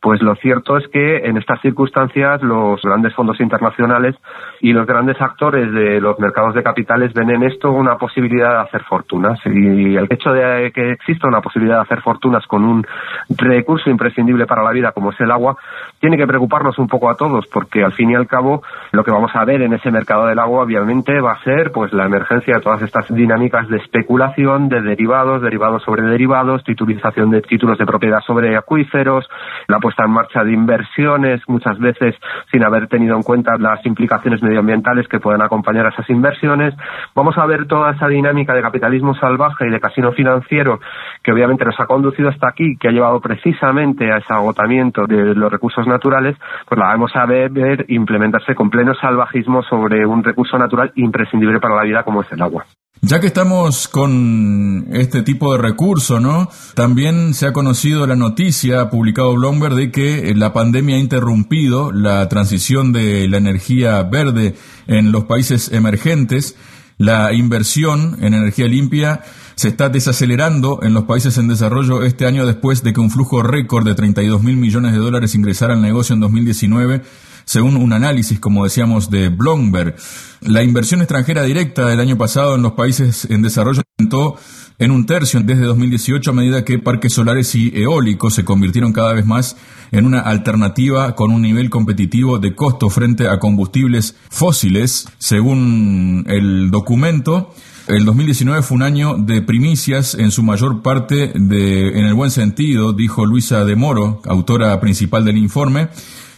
pues 0.00 0.22
lo 0.22 0.34
cierto 0.36 0.78
es 0.78 0.88
que 0.88 1.18
en 1.26 1.36
estas 1.36 1.60
circunstancias 1.60 2.42
los 2.42 2.80
grandes 2.82 3.14
fondos 3.14 3.38
internacionales 3.38 4.16
y 4.60 4.72
los 4.72 4.86
grandes 4.86 5.20
actores 5.20 5.70
de 5.72 6.00
los 6.00 6.18
mercados 6.18 6.54
de 6.54 6.62
capitales 6.62 7.12
ven 7.12 7.30
en 7.30 7.42
esto 7.42 7.70
una 7.70 7.96
posibilidad 7.96 8.50
de 8.50 8.60
hacer 8.60 8.82
fortunas. 8.84 9.38
Y 9.44 9.96
el 9.96 10.06
hecho 10.08 10.32
de 10.32 10.72
que 10.72 10.92
exista 10.92 11.28
una 11.28 11.42
posibilidad 11.42 11.76
de 11.76 11.82
hacer 11.82 12.00
fortunas 12.00 12.46
con 12.46 12.64
un 12.64 12.86
recurso 13.28 13.90
imprescindible 13.90 14.46
para 14.46 14.62
la 14.62 14.70
vida 14.70 14.92
como 14.92 15.10
es 15.10 15.20
el 15.20 15.30
agua, 15.30 15.56
tiene 16.00 16.16
que 16.16 16.26
preocuparnos 16.26 16.78
un 16.78 16.88
poco 16.88 17.10
a 17.10 17.16
todos, 17.16 17.46
porque 17.48 17.84
al 17.84 17.92
fin 17.92 18.10
y 18.10 18.14
al 18.14 18.26
cabo 18.26 18.62
lo 18.92 19.04
que 19.04 19.10
vamos 19.10 19.32
a 19.34 19.44
ver 19.44 19.60
en 19.60 19.74
ese 19.74 19.90
mercado 19.90 20.26
del 20.26 20.38
agua 20.38 20.62
obviamente 20.62 21.20
va 21.20 21.32
a 21.32 21.42
ser 21.42 21.72
pues 21.72 21.92
la 21.92 22.06
emergencia 22.06 22.54
de 22.54 22.60
todas 22.60 22.80
estas 22.80 23.06
dinámicas 23.14 23.68
de 23.68 23.76
especulación, 23.76 24.70
de 24.70 24.80
derivados, 24.80 25.42
derivados 25.42 25.82
sobre 25.82 26.02
derivados, 26.04 26.64
titulización 26.64 27.30
de 27.30 27.42
títulos 27.42 27.76
de 27.76 27.84
propiedad 27.84 28.20
sobre 28.26 28.56
acuíferos, 28.56 29.28
la 29.68 29.78
puesta 29.90 30.04
en 30.04 30.12
marcha 30.12 30.44
de 30.44 30.52
inversiones, 30.52 31.40
muchas 31.48 31.76
veces 31.80 32.14
sin 32.52 32.62
haber 32.64 32.86
tenido 32.86 33.16
en 33.16 33.22
cuenta 33.22 33.56
las 33.58 33.84
implicaciones 33.84 34.40
medioambientales 34.40 35.08
que 35.08 35.18
pueden 35.18 35.42
acompañar 35.42 35.86
a 35.86 35.88
esas 35.88 36.08
inversiones. 36.10 36.74
Vamos 37.14 37.36
a 37.38 37.46
ver 37.46 37.66
toda 37.66 37.90
esa 37.90 38.06
dinámica 38.06 38.54
de 38.54 38.62
capitalismo 38.62 39.16
salvaje 39.16 39.66
y 39.66 39.70
de 39.70 39.80
casino 39.80 40.12
financiero 40.12 40.78
que 41.24 41.32
obviamente 41.32 41.64
nos 41.64 41.78
ha 41.80 41.86
conducido 41.86 42.28
hasta 42.28 42.48
aquí, 42.48 42.76
que 42.78 42.86
ha 42.86 42.92
llevado 42.92 43.20
precisamente 43.20 44.12
a 44.12 44.18
ese 44.18 44.32
agotamiento 44.32 45.06
de 45.08 45.34
los 45.34 45.50
recursos 45.50 45.84
naturales, 45.88 46.36
pues 46.68 46.78
la 46.78 46.86
vamos 46.86 47.10
a 47.16 47.26
ver 47.26 47.50
implementarse 47.88 48.54
con 48.54 48.70
pleno 48.70 48.94
salvajismo 48.94 49.64
sobre 49.64 50.06
un 50.06 50.22
recurso 50.22 50.56
natural 50.56 50.92
imprescindible 50.94 51.58
para 51.58 51.74
la 51.74 51.82
vida 51.82 52.04
como 52.04 52.22
es 52.22 52.30
el 52.30 52.42
agua. 52.42 52.64
Ya 53.02 53.18
que 53.18 53.28
estamos 53.28 53.88
con 53.88 54.88
este 54.92 55.22
tipo 55.22 55.52
de 55.52 55.58
recurso, 55.58 56.20
¿no? 56.20 56.50
También 56.74 57.32
se 57.32 57.46
ha 57.46 57.52
conocido 57.54 58.06
la 58.06 58.14
noticia, 58.14 58.82
ha 58.82 58.90
publicado 58.90 59.34
Bloomberg, 59.34 59.74
de 59.74 59.90
que 59.90 60.34
la 60.34 60.52
pandemia 60.52 60.96
ha 60.96 61.00
interrumpido 61.00 61.92
la 61.92 62.28
transición 62.28 62.92
de 62.92 63.26
la 63.26 63.38
energía 63.38 64.02
verde 64.02 64.54
en 64.86 65.12
los 65.12 65.24
países 65.24 65.72
emergentes. 65.72 66.56
La 66.98 67.32
inversión 67.32 68.18
en 68.20 68.34
energía 68.34 68.66
limpia 68.66 69.22
se 69.54 69.68
está 69.68 69.88
desacelerando 69.88 70.80
en 70.82 70.92
los 70.92 71.04
países 71.04 71.38
en 71.38 71.48
desarrollo 71.48 72.02
este 72.02 72.26
año 72.26 72.44
después 72.44 72.82
de 72.82 72.92
que 72.92 73.00
un 73.00 73.10
flujo 73.10 73.42
récord 73.42 73.86
de 73.86 73.94
32 73.94 74.42
mil 74.42 74.58
millones 74.58 74.92
de 74.92 74.98
dólares 74.98 75.34
ingresara 75.34 75.72
al 75.72 75.80
negocio 75.80 76.14
en 76.14 76.20
2019 76.20 77.02
según 77.50 77.76
un 77.76 77.92
análisis, 77.92 78.38
como 78.38 78.62
decíamos, 78.62 79.10
de 79.10 79.28
Bloomberg. 79.28 79.96
La 80.40 80.62
inversión 80.62 81.00
extranjera 81.00 81.42
directa 81.42 81.84
del 81.84 81.98
año 81.98 82.16
pasado 82.16 82.54
en 82.54 82.62
los 82.62 82.74
países 82.74 83.26
en 83.28 83.42
desarrollo 83.42 83.82
aumentó 83.98 84.36
en 84.78 84.92
un 84.92 85.04
tercio 85.04 85.40
desde 85.40 85.64
2018 85.64 86.30
a 86.30 86.32
medida 86.32 86.64
que 86.64 86.78
parques 86.78 87.12
solares 87.12 87.52
y 87.56 87.72
eólicos 87.74 88.34
se 88.34 88.44
convirtieron 88.44 88.92
cada 88.92 89.14
vez 89.14 89.26
más 89.26 89.56
en 89.90 90.06
una 90.06 90.20
alternativa 90.20 91.16
con 91.16 91.32
un 91.32 91.42
nivel 91.42 91.70
competitivo 91.70 92.38
de 92.38 92.54
costo 92.54 92.88
frente 92.88 93.26
a 93.26 93.40
combustibles 93.40 94.14
fósiles, 94.28 95.08
según 95.18 96.26
el 96.28 96.70
documento. 96.70 97.52
El 97.88 98.04
2019 98.04 98.62
fue 98.62 98.76
un 98.76 98.82
año 98.84 99.16
de 99.16 99.42
primicias, 99.42 100.14
en 100.14 100.30
su 100.30 100.44
mayor 100.44 100.82
parte 100.82 101.32
de, 101.34 101.98
en 101.98 102.06
el 102.06 102.14
buen 102.14 102.30
sentido, 102.30 102.92
dijo 102.92 103.26
Luisa 103.26 103.64
de 103.64 103.74
Moro, 103.74 104.22
autora 104.24 104.78
principal 104.78 105.24
del 105.24 105.36
informe. 105.36 105.88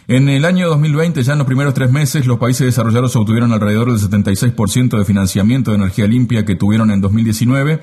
En 0.07 0.27
el 0.27 0.43
año 0.43 0.67
2020, 0.67 1.23
ya 1.23 1.31
en 1.31 1.39
los 1.39 1.47
primeros 1.47 1.73
tres 1.73 1.89
meses, 1.89 2.25
los 2.25 2.37
países 2.37 2.65
desarrollados 2.65 3.15
obtuvieron 3.15 3.53
alrededor 3.53 3.89
del 3.89 4.01
76% 4.01 4.97
de 4.97 5.05
financiamiento 5.05 5.71
de 5.71 5.77
energía 5.77 6.07
limpia 6.07 6.43
que 6.43 6.55
tuvieron 6.55 6.91
en 6.91 6.99
2019, 6.99 7.81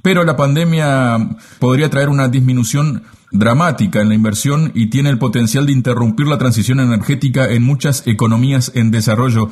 pero 0.00 0.22
la 0.22 0.36
pandemia 0.36 1.36
podría 1.58 1.90
traer 1.90 2.08
una 2.08 2.28
disminución 2.28 3.02
dramática 3.32 4.00
en 4.00 4.08
la 4.08 4.14
inversión 4.14 4.70
y 4.74 4.90
tiene 4.90 5.10
el 5.10 5.18
potencial 5.18 5.66
de 5.66 5.72
interrumpir 5.72 6.28
la 6.28 6.38
transición 6.38 6.78
energética 6.78 7.50
en 7.50 7.64
muchas 7.64 8.06
economías 8.06 8.70
en 8.76 8.92
desarrollo. 8.92 9.50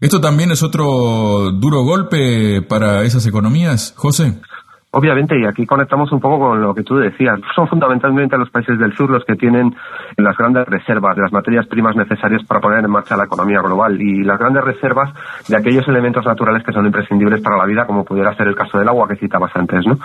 ¿Esto 0.00 0.22
también 0.22 0.50
es 0.50 0.62
otro 0.62 1.52
duro 1.52 1.82
golpe 1.82 2.62
para 2.62 3.04
esas 3.04 3.26
economías, 3.26 3.92
José? 3.96 4.40
Obviamente, 4.96 5.36
y 5.36 5.44
aquí 5.44 5.66
conectamos 5.66 6.12
un 6.12 6.20
poco 6.20 6.38
con 6.38 6.62
lo 6.62 6.72
que 6.72 6.84
tú 6.84 6.96
decías, 6.96 7.40
son 7.56 7.66
fundamentalmente 7.66 8.38
los 8.38 8.48
países 8.50 8.78
del 8.78 8.94
sur 8.94 9.10
los 9.10 9.24
que 9.24 9.34
tienen 9.34 9.74
las 10.16 10.36
grandes 10.36 10.68
reservas 10.68 11.16
de 11.16 11.22
las 11.22 11.32
materias 11.32 11.66
primas 11.66 11.96
necesarias 11.96 12.44
para 12.44 12.60
poner 12.60 12.84
en 12.84 12.90
marcha 12.92 13.16
la 13.16 13.24
economía 13.24 13.60
global 13.60 14.00
y 14.00 14.22
las 14.22 14.38
grandes 14.38 14.62
reservas 14.62 15.12
de 15.48 15.56
aquellos 15.56 15.88
elementos 15.88 16.24
naturales 16.24 16.62
que 16.62 16.72
son 16.72 16.86
imprescindibles 16.86 17.40
para 17.42 17.56
la 17.56 17.66
vida, 17.66 17.86
como 17.86 18.04
pudiera 18.04 18.36
ser 18.36 18.46
el 18.46 18.54
caso 18.54 18.78
del 18.78 18.88
agua 18.88 19.08
que 19.08 19.16
citabas 19.16 19.50
antes, 19.56 19.84
¿no? 19.84 19.98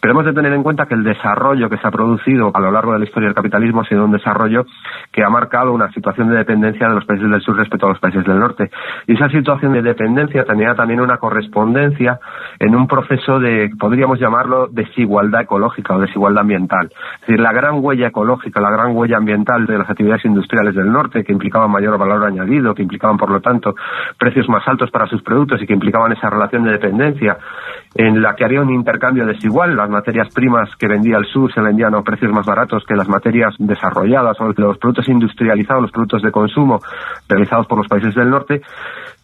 Pero 0.00 0.12
hemos 0.12 0.24
de 0.24 0.32
tener 0.32 0.54
en 0.54 0.62
cuenta 0.62 0.86
que 0.86 0.94
el 0.94 1.04
desarrollo 1.04 1.68
que 1.68 1.76
se 1.76 1.86
ha 1.86 1.90
producido 1.90 2.50
a 2.54 2.60
lo 2.60 2.70
largo 2.70 2.94
de 2.94 3.00
la 3.00 3.04
historia 3.04 3.28
del 3.28 3.36
capitalismo 3.36 3.82
ha 3.82 3.84
sido 3.84 4.06
un 4.06 4.12
desarrollo 4.12 4.64
que 5.12 5.22
ha 5.22 5.28
marcado 5.28 5.72
una 5.72 5.92
situación 5.92 6.30
de 6.30 6.36
dependencia 6.36 6.88
de 6.88 6.94
los 6.94 7.04
países 7.04 7.30
del 7.30 7.42
sur 7.42 7.54
respecto 7.56 7.84
a 7.84 7.90
los 7.90 8.00
países 8.00 8.24
del 8.24 8.38
norte. 8.38 8.70
Y 9.06 9.12
esa 9.12 9.28
situación 9.28 9.74
de 9.74 9.82
dependencia 9.82 10.44
tenía 10.44 10.74
también 10.74 11.02
una 11.02 11.18
correspondencia 11.18 12.18
en 12.58 12.74
un 12.74 12.86
proceso 12.86 13.38
de, 13.38 13.70
podríamos 13.78 14.21
llamarlo 14.22 14.68
desigualdad 14.68 15.42
ecológica 15.42 15.96
o 15.96 16.00
desigualdad 16.00 16.42
ambiental. 16.42 16.90
Es 17.20 17.20
decir, 17.26 17.40
la 17.40 17.52
gran 17.52 17.84
huella 17.84 18.08
ecológica, 18.08 18.60
la 18.60 18.70
gran 18.70 18.96
huella 18.96 19.18
ambiental 19.18 19.66
de 19.66 19.78
las 19.78 19.90
actividades 19.90 20.24
industriales 20.24 20.74
del 20.74 20.90
norte, 20.90 21.24
que 21.24 21.32
implicaban 21.32 21.70
mayor 21.70 21.98
valor 21.98 22.24
añadido, 22.24 22.74
que 22.74 22.82
implicaban, 22.82 23.16
por 23.16 23.30
lo 23.30 23.40
tanto, 23.40 23.74
precios 24.18 24.48
más 24.48 24.66
altos 24.66 24.90
para 24.90 25.06
sus 25.06 25.22
productos 25.22 25.60
y 25.62 25.66
que 25.66 25.74
implicaban 25.74 26.12
esa 26.12 26.30
relación 26.30 26.64
de 26.64 26.72
dependencia 26.72 27.36
en 27.94 28.22
la 28.22 28.34
que 28.34 28.44
había 28.44 28.62
un 28.62 28.70
intercambio 28.70 29.26
desigual. 29.26 29.76
Las 29.76 29.90
materias 29.90 30.32
primas 30.34 30.74
que 30.76 30.88
vendía 30.88 31.18
el 31.18 31.26
sur 31.26 31.52
se 31.52 31.60
vendían 31.60 31.94
a 31.94 32.02
precios 32.02 32.32
más 32.32 32.46
baratos 32.46 32.84
que 32.86 32.94
las 32.94 33.08
materias 33.08 33.54
desarrolladas 33.58 34.40
o 34.40 34.52
los 34.56 34.78
productos 34.78 35.08
industrializados, 35.08 35.82
los 35.82 35.92
productos 35.92 36.22
de 36.22 36.30
consumo 36.30 36.80
realizados 37.28 37.66
por 37.66 37.78
los 37.78 37.88
países 37.88 38.14
del 38.14 38.30
norte. 38.30 38.62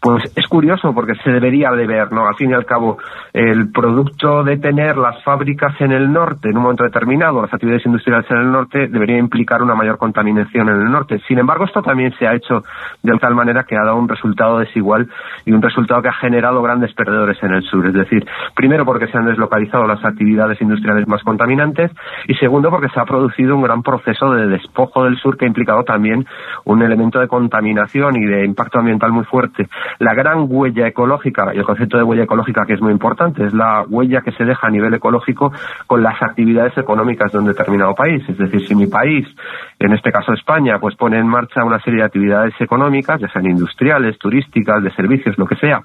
Pues 0.00 0.32
es 0.36 0.46
curioso 0.46 0.94
porque 0.94 1.14
se 1.24 1.30
debería 1.30 1.70
de 1.72 1.86
ver, 1.86 2.12
¿no? 2.12 2.26
Al 2.26 2.36
fin 2.36 2.50
y 2.50 2.54
al 2.54 2.64
cabo, 2.64 2.98
el 3.32 3.72
producto 3.72 4.44
de 4.44 4.56
tener 4.58 4.87
las 4.96 5.22
fábricas 5.22 5.74
en 5.80 5.92
el 5.92 6.12
norte 6.12 6.48
en 6.48 6.56
un 6.56 6.62
momento 6.62 6.84
determinado, 6.84 7.42
las 7.42 7.52
actividades 7.52 7.84
industriales 7.86 8.30
en 8.30 8.38
el 8.38 8.52
norte, 8.52 8.88
debería 8.88 9.18
implicar 9.18 9.62
una 9.62 9.74
mayor 9.74 9.98
contaminación 9.98 10.68
en 10.68 10.76
el 10.76 10.90
norte. 10.90 11.20
Sin 11.26 11.38
embargo, 11.38 11.64
esto 11.64 11.82
también 11.82 12.12
se 12.18 12.26
ha 12.26 12.34
hecho 12.34 12.62
de 13.02 13.18
tal 13.18 13.34
manera 13.34 13.64
que 13.64 13.76
ha 13.76 13.84
dado 13.84 13.96
un 13.96 14.08
resultado 14.08 14.58
desigual 14.58 15.08
y 15.44 15.52
un 15.52 15.62
resultado 15.62 16.02
que 16.02 16.08
ha 16.08 16.14
generado 16.14 16.62
grandes 16.62 16.92
perdedores 16.94 17.42
en 17.42 17.52
el 17.52 17.62
sur. 17.62 17.86
Es 17.86 17.94
decir, 17.94 18.26
primero 18.54 18.84
porque 18.84 19.08
se 19.08 19.18
han 19.18 19.26
deslocalizado 19.26 19.86
las 19.86 20.04
actividades 20.04 20.60
industriales 20.60 21.06
más 21.08 21.22
contaminantes 21.22 21.90
y 22.26 22.34
segundo 22.34 22.70
porque 22.70 22.88
se 22.88 23.00
ha 23.00 23.04
producido 23.04 23.56
un 23.56 23.62
gran 23.62 23.82
proceso 23.82 24.30
de 24.32 24.46
despojo 24.46 25.04
del 25.04 25.16
sur 25.16 25.36
que 25.36 25.44
ha 25.44 25.48
implicado 25.48 25.84
también 25.84 26.26
un 26.64 26.82
elemento 26.82 27.18
de 27.20 27.28
contaminación 27.28 28.16
y 28.16 28.24
de 28.24 28.44
impacto 28.44 28.78
ambiental 28.78 29.12
muy 29.12 29.24
fuerte 29.24 29.68
la 29.98 30.14
gran 30.14 30.46
huella 30.48 30.86
ecológica, 30.86 31.52
y 31.54 31.58
el 31.58 31.64
concepto 31.64 31.96
de 31.96 32.02
huella 32.02 32.24
ecológica 32.24 32.64
que 32.66 32.74
es 32.74 32.80
muy 32.80 32.92
importante, 32.92 33.44
es 33.44 33.54
la 33.54 33.84
huella 33.88 34.20
que 34.22 34.32
se 34.32 34.44
deja 34.44 34.66
a 34.66 34.70
nivel 34.78 34.94
ecológico 34.94 35.52
con 35.86 36.02
las 36.02 36.20
actividades 36.22 36.76
económicas 36.78 37.32
de 37.32 37.38
un 37.38 37.46
determinado 37.46 37.94
país. 37.94 38.22
Es 38.28 38.38
decir, 38.38 38.66
si 38.66 38.74
mi 38.74 38.86
país, 38.86 39.26
en 39.78 39.92
este 39.92 40.10
caso 40.10 40.32
España, 40.32 40.78
pues 40.78 40.96
pone 40.96 41.18
en 41.18 41.26
marcha 41.26 41.64
una 41.64 41.80
serie 41.80 42.00
de 42.00 42.06
actividades 42.06 42.54
económicas, 42.60 43.20
ya 43.20 43.28
sean 43.28 43.46
industriales, 43.46 44.18
turísticas, 44.18 44.82
de 44.82 44.90
servicios, 44.92 45.36
lo 45.38 45.46
que 45.46 45.56
sea, 45.56 45.82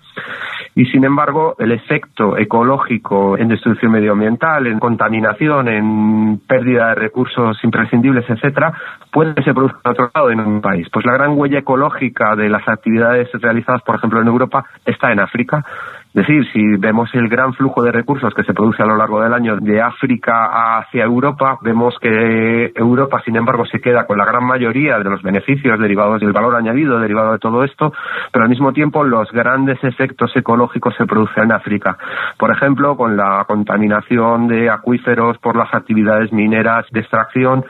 y 0.75 0.85
sin 0.85 1.03
embargo 1.03 1.55
el 1.59 1.71
efecto 1.71 2.37
ecológico 2.37 3.37
en 3.37 3.47
destrucción 3.47 3.91
medioambiental, 3.91 4.67
en 4.67 4.79
contaminación, 4.79 5.67
en 5.67 6.39
pérdida 6.47 6.89
de 6.89 6.95
recursos 6.95 7.57
imprescindibles, 7.63 8.29
etcétera, 8.29 8.73
puede 9.11 9.35
que 9.35 9.43
se 9.43 9.53
produzca 9.53 9.79
en 9.85 9.91
otro 9.91 10.11
lado 10.13 10.31
en 10.31 10.39
un 10.39 10.61
país. 10.61 10.87
Pues 10.91 11.05
la 11.05 11.13
gran 11.13 11.37
huella 11.37 11.59
ecológica 11.59 12.35
de 12.35 12.49
las 12.49 12.67
actividades 12.67 13.29
realizadas, 13.33 13.81
por 13.83 13.95
ejemplo, 13.95 14.21
en 14.21 14.27
Europa, 14.27 14.65
está 14.85 15.11
en 15.11 15.19
África 15.19 15.63
es 16.15 16.27
decir, 16.27 16.45
si 16.53 16.77
vemos 16.77 17.09
el 17.15 17.27
gran 17.27 17.55
flujo 17.55 17.81
de 17.81 17.91
recursos 17.91 18.35
que 18.35 18.43
se 18.43 18.53
produce 18.53 18.83
a 18.83 18.85
lo 18.85 18.95
largo 18.95 19.19
del 19.19 19.33
año 19.33 19.57
de 19.57 19.81
África 19.81 20.77
hacia 20.77 21.05
Europa, 21.05 21.57
vemos 21.63 21.97
que 21.99 22.71
Europa, 22.75 23.19
sin 23.25 23.35
embargo, 23.35 23.65
se 23.65 23.81
queda 23.81 24.05
con 24.05 24.19
la 24.19 24.25
gran 24.25 24.45
mayoría 24.45 24.99
de 24.99 25.05
los 25.05 25.23
beneficios 25.23 25.79
derivados 25.79 26.21
del 26.21 26.31
valor 26.31 26.55
añadido 26.55 26.99
derivado 26.99 27.31
de 27.31 27.39
todo 27.39 27.63
esto, 27.63 27.91
pero 28.31 28.43
al 28.43 28.49
mismo 28.49 28.73
tiempo 28.73 29.03
los 29.03 29.31
grandes 29.31 29.83
efectos 29.83 30.31
ecológicos 30.35 30.93
se 30.99 31.07
producen 31.07 31.45
en 31.45 31.51
África. 31.51 31.97
Por 32.37 32.51
ejemplo, 32.51 32.95
con 32.95 33.17
la 33.17 33.43
contaminación 33.47 34.47
de 34.47 34.69
acuíferos 34.69 35.39
por 35.39 35.55
las 35.55 35.73
actividades 35.73 36.31
mineras 36.31 36.85
de 36.91 36.99
extracción, 36.99 37.65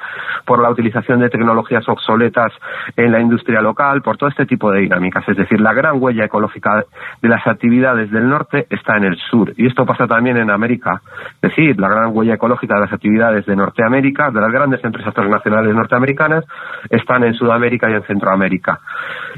por 0.45 0.61
la 0.61 0.69
utilización 0.69 1.21
de 1.21 1.29
tecnologías 1.29 1.87
obsoletas 1.87 2.51
en 2.97 3.13
la 3.13 3.21
industria 3.21 3.61
local, 3.61 4.01
por 4.01 4.17
todo 4.17 4.29
este 4.29 4.45
tipo 4.45 4.69
de 4.69 4.81
dinámicas. 4.81 5.23
Es 5.29 5.37
decir, 5.37 5.61
la 5.61 5.73
gran 5.73 6.01
huella 6.01 6.25
ecológica 6.25 6.83
de 7.21 7.29
las 7.29 7.47
actividades 7.47 8.11
del 8.11 8.32
norte 8.33 8.65
está 8.69 8.97
en 8.97 9.03
el 9.03 9.17
sur. 9.29 9.53
Y 9.57 9.67
esto 9.67 9.85
pasa 9.85 10.07
también 10.07 10.37
en 10.37 10.49
América. 10.49 11.01
Es 11.35 11.49
decir, 11.49 11.79
la 11.79 11.87
gran 11.87 12.11
huella 12.13 12.33
ecológica 12.33 12.75
de 12.75 12.81
las 12.81 12.93
actividades 12.93 13.45
de 13.45 13.55
Norteamérica, 13.55 14.31
de 14.31 14.41
las 14.41 14.51
grandes 14.51 14.83
empresas 14.83 15.13
transnacionales 15.13 15.75
norteamericanas, 15.75 16.43
están 16.89 17.23
en 17.23 17.33
Sudamérica 17.35 17.89
y 17.89 17.93
en 17.93 18.03
Centroamérica. 18.03 18.79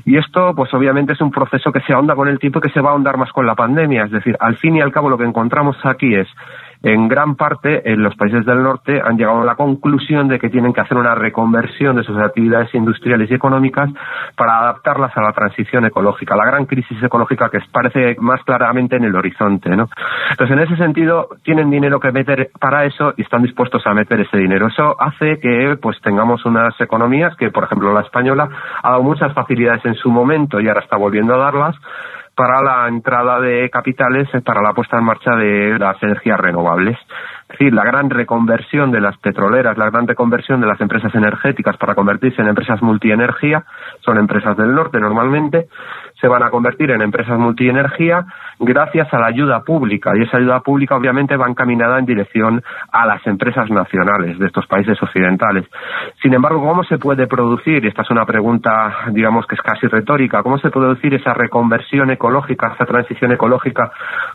Y 0.06 0.18
esto, 0.18 0.54
pues 0.56 0.74
obviamente 0.74 1.14
es 1.14 1.22
un 1.22 1.32
proceso 1.32 1.72
que 1.72 1.82
se 1.82 1.94
ahonda 1.94 2.16
con 2.16 2.28
el 2.28 2.40
tiempo 2.40 2.60
y 2.60 2.62
que 2.64 2.70
se 2.70 2.82
va 2.82 2.90
a 2.90 2.94
ahondar 2.94 3.18
más 3.18 3.32
con 3.32 3.46
la 3.46 3.56
pandemia. 3.56 4.06
Es 4.06 4.12
decir, 4.12 4.38
al 4.40 4.56
fin 4.58 4.78
y 4.78 4.82
al 4.82 4.92
cabo 4.92 5.10
lo 5.10 5.18
que 5.18 5.26
encontramos 5.26 5.78
aquí 5.84 6.16
es 6.16 6.28
en 6.86 7.08
gran 7.08 7.36
parte 7.36 7.92
en 7.92 8.04
los 8.04 8.16
países 8.16 8.46
del 8.46 8.62
norte 8.62 9.02
han 9.04 9.18
llegado 9.18 9.42
a 9.42 9.46
la 9.46 9.56
conclusión 9.56 10.28
de 10.28 10.38
que 10.38 10.52
tienen 10.52 10.72
que 10.72 10.82
hacer 10.82 10.96
una 10.98 11.16
reconversión 11.16 11.96
de 11.96 12.04
sus 12.04 12.16
actividades 12.20 12.72
industriales 12.76 13.30
y 13.32 13.34
económicas 13.34 13.90
para 14.38 14.60
adaptarlas 14.60 15.12
a 15.18 15.22
la 15.22 15.32
transición 15.34 15.86
ecológica, 15.86 16.36
la 16.36 16.46
gran 16.46 16.68
crisis 16.68 17.02
ecológica 17.02 17.50
que 17.50 17.58
parece 17.72 18.16
más 18.20 18.44
claramente 18.44 18.98
en 18.98 19.06
el 19.06 19.16
horizonte. 19.16 19.76
¿no? 19.76 19.90
Entonces, 20.30 20.56
en 20.56 20.64
ese 20.64 20.78
sentido, 20.78 21.30
tienen 21.44 21.72
dinero 21.72 22.00
que 22.00 22.12
meter 22.12 22.52
para 22.60 22.86
eso 22.86 23.16
y 23.18 23.24
están 23.24 23.42
dispuestos 23.42 23.82
a 23.88 23.94
meter 23.96 24.20
ese 24.20 24.38
dinero. 24.38 24.68
Eso 24.68 24.96
hace 25.02 25.40
que 25.40 25.80
pues 25.82 26.00
tengamos 26.02 26.46
unas 26.46 26.80
economías 26.80 27.36
que, 27.36 27.50
por 27.50 27.64
ejemplo, 27.64 27.94
la 27.94 28.02
española 28.02 28.48
ha 28.84 28.92
dado 28.92 29.02
muchas 29.02 29.34
facilidades 29.34 29.84
en 29.86 29.96
su 29.96 30.12
momento 30.12 30.60
y 30.60 30.68
ahora 30.68 30.82
está 30.82 30.98
volviendo 30.98 31.34
a 31.34 31.38
darlas 31.38 31.76
para 32.36 32.62
la 32.62 32.88
entrada 32.88 33.40
de 33.40 33.70
capitales 33.70 34.28
para 34.44 34.62
la 34.62 34.74
puesta 34.74 34.98
en 34.98 35.04
marcha 35.06 35.36
de 35.36 35.80
las 35.80 36.02
energías 36.04 36.40
renovables. 36.40 36.98
Es 37.48 37.60
decir, 37.60 37.74
la 37.74 37.84
gran 37.84 38.10
reconversión 38.10 38.92
de 38.92 39.00
las 39.00 39.18
petroleras, 39.20 39.78
la 39.78 39.90
gran 39.92 40.08
reconversión 40.08 40.62
de 40.62 40.68
las 40.68 40.82
empresas 40.82 41.14
energéticas 41.14 41.78
para 41.78 41.94
convertirse 41.94 42.42
en 42.42 42.48
empresas 42.48 42.82
multienergía, 42.82 43.64
son 44.04 44.18
empresas 44.18 44.58
del 44.58 44.74
norte 44.74 45.00
normalmente, 45.00 45.68
se 46.20 46.28
van 46.28 46.44
a 46.44 46.50
convertir 46.50 46.90
en 46.92 47.02
empresas 47.02 47.38
multienergía 47.38 48.26
gracias 48.60 49.14
a 49.14 49.20
la 49.20 49.28
ayuda 49.28 49.62
pública 49.62 50.12
y 50.16 50.24
esa 50.24 50.38
ayuda 50.38 50.62
pública 50.62 50.96
obviamente 50.96 51.36
va 51.36 51.48
encaminada 51.48 52.00
en 52.00 52.06
dirección 52.06 52.64
a 52.92 53.06
las 53.06 53.26
empresas 53.28 53.70
nacionales 53.70 54.40
de 54.40 54.48
estos 54.48 54.66
países 54.66 55.02
occidentales. 55.02 55.66
Sin 56.22 56.34
embargo, 56.34 56.66
¿cómo 56.66 56.84
se 56.84 56.98
puede 56.98 57.28
producir, 57.28 57.84
y 57.84 57.90
esta 57.90 58.02
es 58.02 58.10
una 58.10 58.26
pregunta 58.26 59.12
digamos 59.12 59.46
que 59.46 59.56
es 59.56 59.62
casi 59.62 59.88
retórica, 59.88 60.42
cómo 60.42 60.58
se 60.58 60.70
puede 60.70 60.88
producir 60.88 61.14
esa 61.14 61.34
reconversión 61.34 62.10
ecológica, 62.10 62.74
esa 62.74 62.86
transición 62.86 63.32
ecológica 63.34 63.92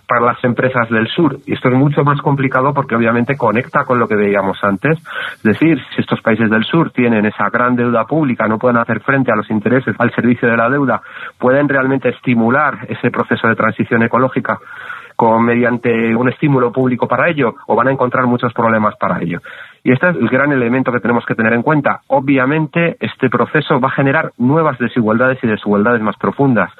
para 0.06 0.26
las 0.26 0.44
empresas 0.44 0.88
del 0.90 1.08
sur? 1.08 1.38
Y 1.46 1.54
esto 1.54 1.68
es 1.68 1.74
mucho 1.74 2.04
más 2.04 2.20
complicado 2.20 2.74
porque 2.74 2.96
obviamente 3.00 3.36
conecta 3.36 3.84
con 3.84 3.98
lo 3.98 4.06
que 4.06 4.16
veíamos 4.16 4.62
antes. 4.62 4.98
Es 5.36 5.42
decir, 5.42 5.78
si 5.94 6.00
estos 6.00 6.20
países 6.20 6.50
del 6.50 6.64
sur 6.64 6.90
tienen 6.92 7.26
esa 7.26 7.48
gran 7.50 7.74
deuda 7.74 8.04
pública, 8.04 8.46
no 8.46 8.58
pueden 8.58 8.76
hacer 8.76 9.00
frente 9.00 9.32
a 9.32 9.36
los 9.36 9.50
intereses 9.50 9.94
al 9.98 10.14
servicio 10.14 10.48
de 10.48 10.56
la 10.56 10.68
deuda, 10.68 11.00
pueden 11.38 11.68
realmente 11.68 12.10
estimular 12.10 12.86
ese 12.88 13.10
proceso 13.10 13.48
de 13.48 13.56
transición 13.56 14.02
ecológica 14.02 14.58
con, 15.16 15.44
mediante 15.44 16.14
un 16.14 16.28
estímulo 16.28 16.72
público 16.72 17.06
para 17.06 17.28
ello 17.28 17.54
o 17.66 17.76
van 17.76 17.88
a 17.88 17.92
encontrar 17.92 18.26
muchos 18.26 18.52
problemas 18.52 18.94
para 18.96 19.20
ello. 19.20 19.40
Y 19.82 19.92
este 19.92 20.10
es 20.10 20.16
el 20.16 20.28
gran 20.28 20.52
elemento 20.52 20.92
que 20.92 21.00
tenemos 21.00 21.24
que 21.24 21.34
tener 21.34 21.52
en 21.52 21.62
cuenta. 21.62 22.00
Obviamente, 22.08 22.96
este 23.00 23.30
proceso 23.30 23.80
va 23.80 23.88
a 23.88 23.92
generar 23.92 24.32
nuevas 24.38 24.78
desigualdades 24.78 25.38
y 25.42 25.46
desigualdades 25.46 26.02
más 26.02 26.16
profundas, 26.16 26.70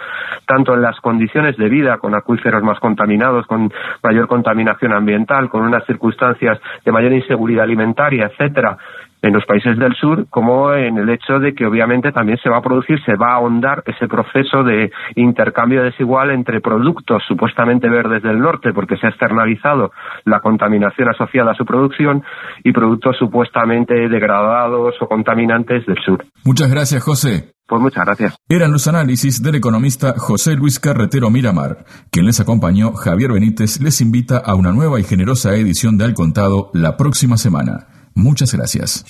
tanto 0.46 0.74
en 0.74 0.82
las 0.82 1.00
condiciones 1.00 1.56
de 1.56 1.68
vida, 1.68 1.98
con 1.98 2.14
acuíferos 2.14 2.62
más 2.62 2.78
contaminados, 2.78 3.46
con 3.46 3.72
mayor 4.02 4.28
contaminación 4.28 4.92
ambiental, 4.92 5.48
con 5.48 5.62
unas 5.62 5.84
circunstancias 5.86 6.58
de 6.84 6.92
mayor 6.92 7.12
inseguridad 7.12 7.64
alimentaria, 7.64 8.26
etcétera, 8.26 8.76
en 9.22 9.32
los 9.32 9.44
países 9.44 9.78
del 9.78 9.94
sur, 9.94 10.26
como 10.30 10.72
en 10.72 10.98
el 10.98 11.10
hecho 11.10 11.38
de 11.38 11.54
que 11.54 11.66
obviamente 11.66 12.12
también 12.12 12.38
se 12.42 12.48
va 12.48 12.58
a 12.58 12.62
producir, 12.62 13.02
se 13.04 13.16
va 13.16 13.32
a 13.32 13.36
ahondar 13.36 13.82
ese 13.86 14.08
proceso 14.08 14.62
de 14.64 14.90
intercambio 15.16 15.82
desigual 15.82 16.30
entre 16.30 16.60
productos 16.60 17.22
supuestamente 17.26 17.88
verdes 17.88 18.22
del 18.22 18.38
norte, 18.38 18.72
porque 18.72 18.96
se 18.96 19.06
ha 19.06 19.10
externalizado 19.10 19.92
la 20.24 20.40
contaminación 20.40 21.08
asociada 21.08 21.52
a 21.52 21.54
su 21.54 21.64
producción, 21.64 22.22
y 22.64 22.72
productos 22.72 23.16
supuestamente 23.18 24.08
degradados 24.08 24.94
o 25.00 25.08
contaminantes 25.08 25.86
del 25.86 25.96
sur. 26.04 26.24
Muchas 26.44 26.70
gracias, 26.70 27.02
José. 27.02 27.52
Pues 27.66 27.80
muchas 27.80 28.04
gracias. 28.04 28.36
Eran 28.48 28.72
los 28.72 28.88
análisis 28.88 29.42
del 29.42 29.54
economista 29.54 30.14
José 30.16 30.56
Luis 30.56 30.80
Carretero 30.80 31.30
Miramar. 31.30 31.84
Quien 32.10 32.26
les 32.26 32.40
acompañó, 32.40 32.92
Javier 32.94 33.32
Benítez, 33.32 33.80
les 33.80 34.00
invita 34.00 34.38
a 34.38 34.56
una 34.56 34.72
nueva 34.72 34.98
y 34.98 35.04
generosa 35.04 35.54
edición 35.54 35.96
de 35.96 36.04
Al 36.04 36.14
Contado 36.14 36.70
la 36.74 36.96
próxima 36.96 37.36
semana. 37.36 37.99
Muchas 38.20 38.52
gracias. 38.52 39.04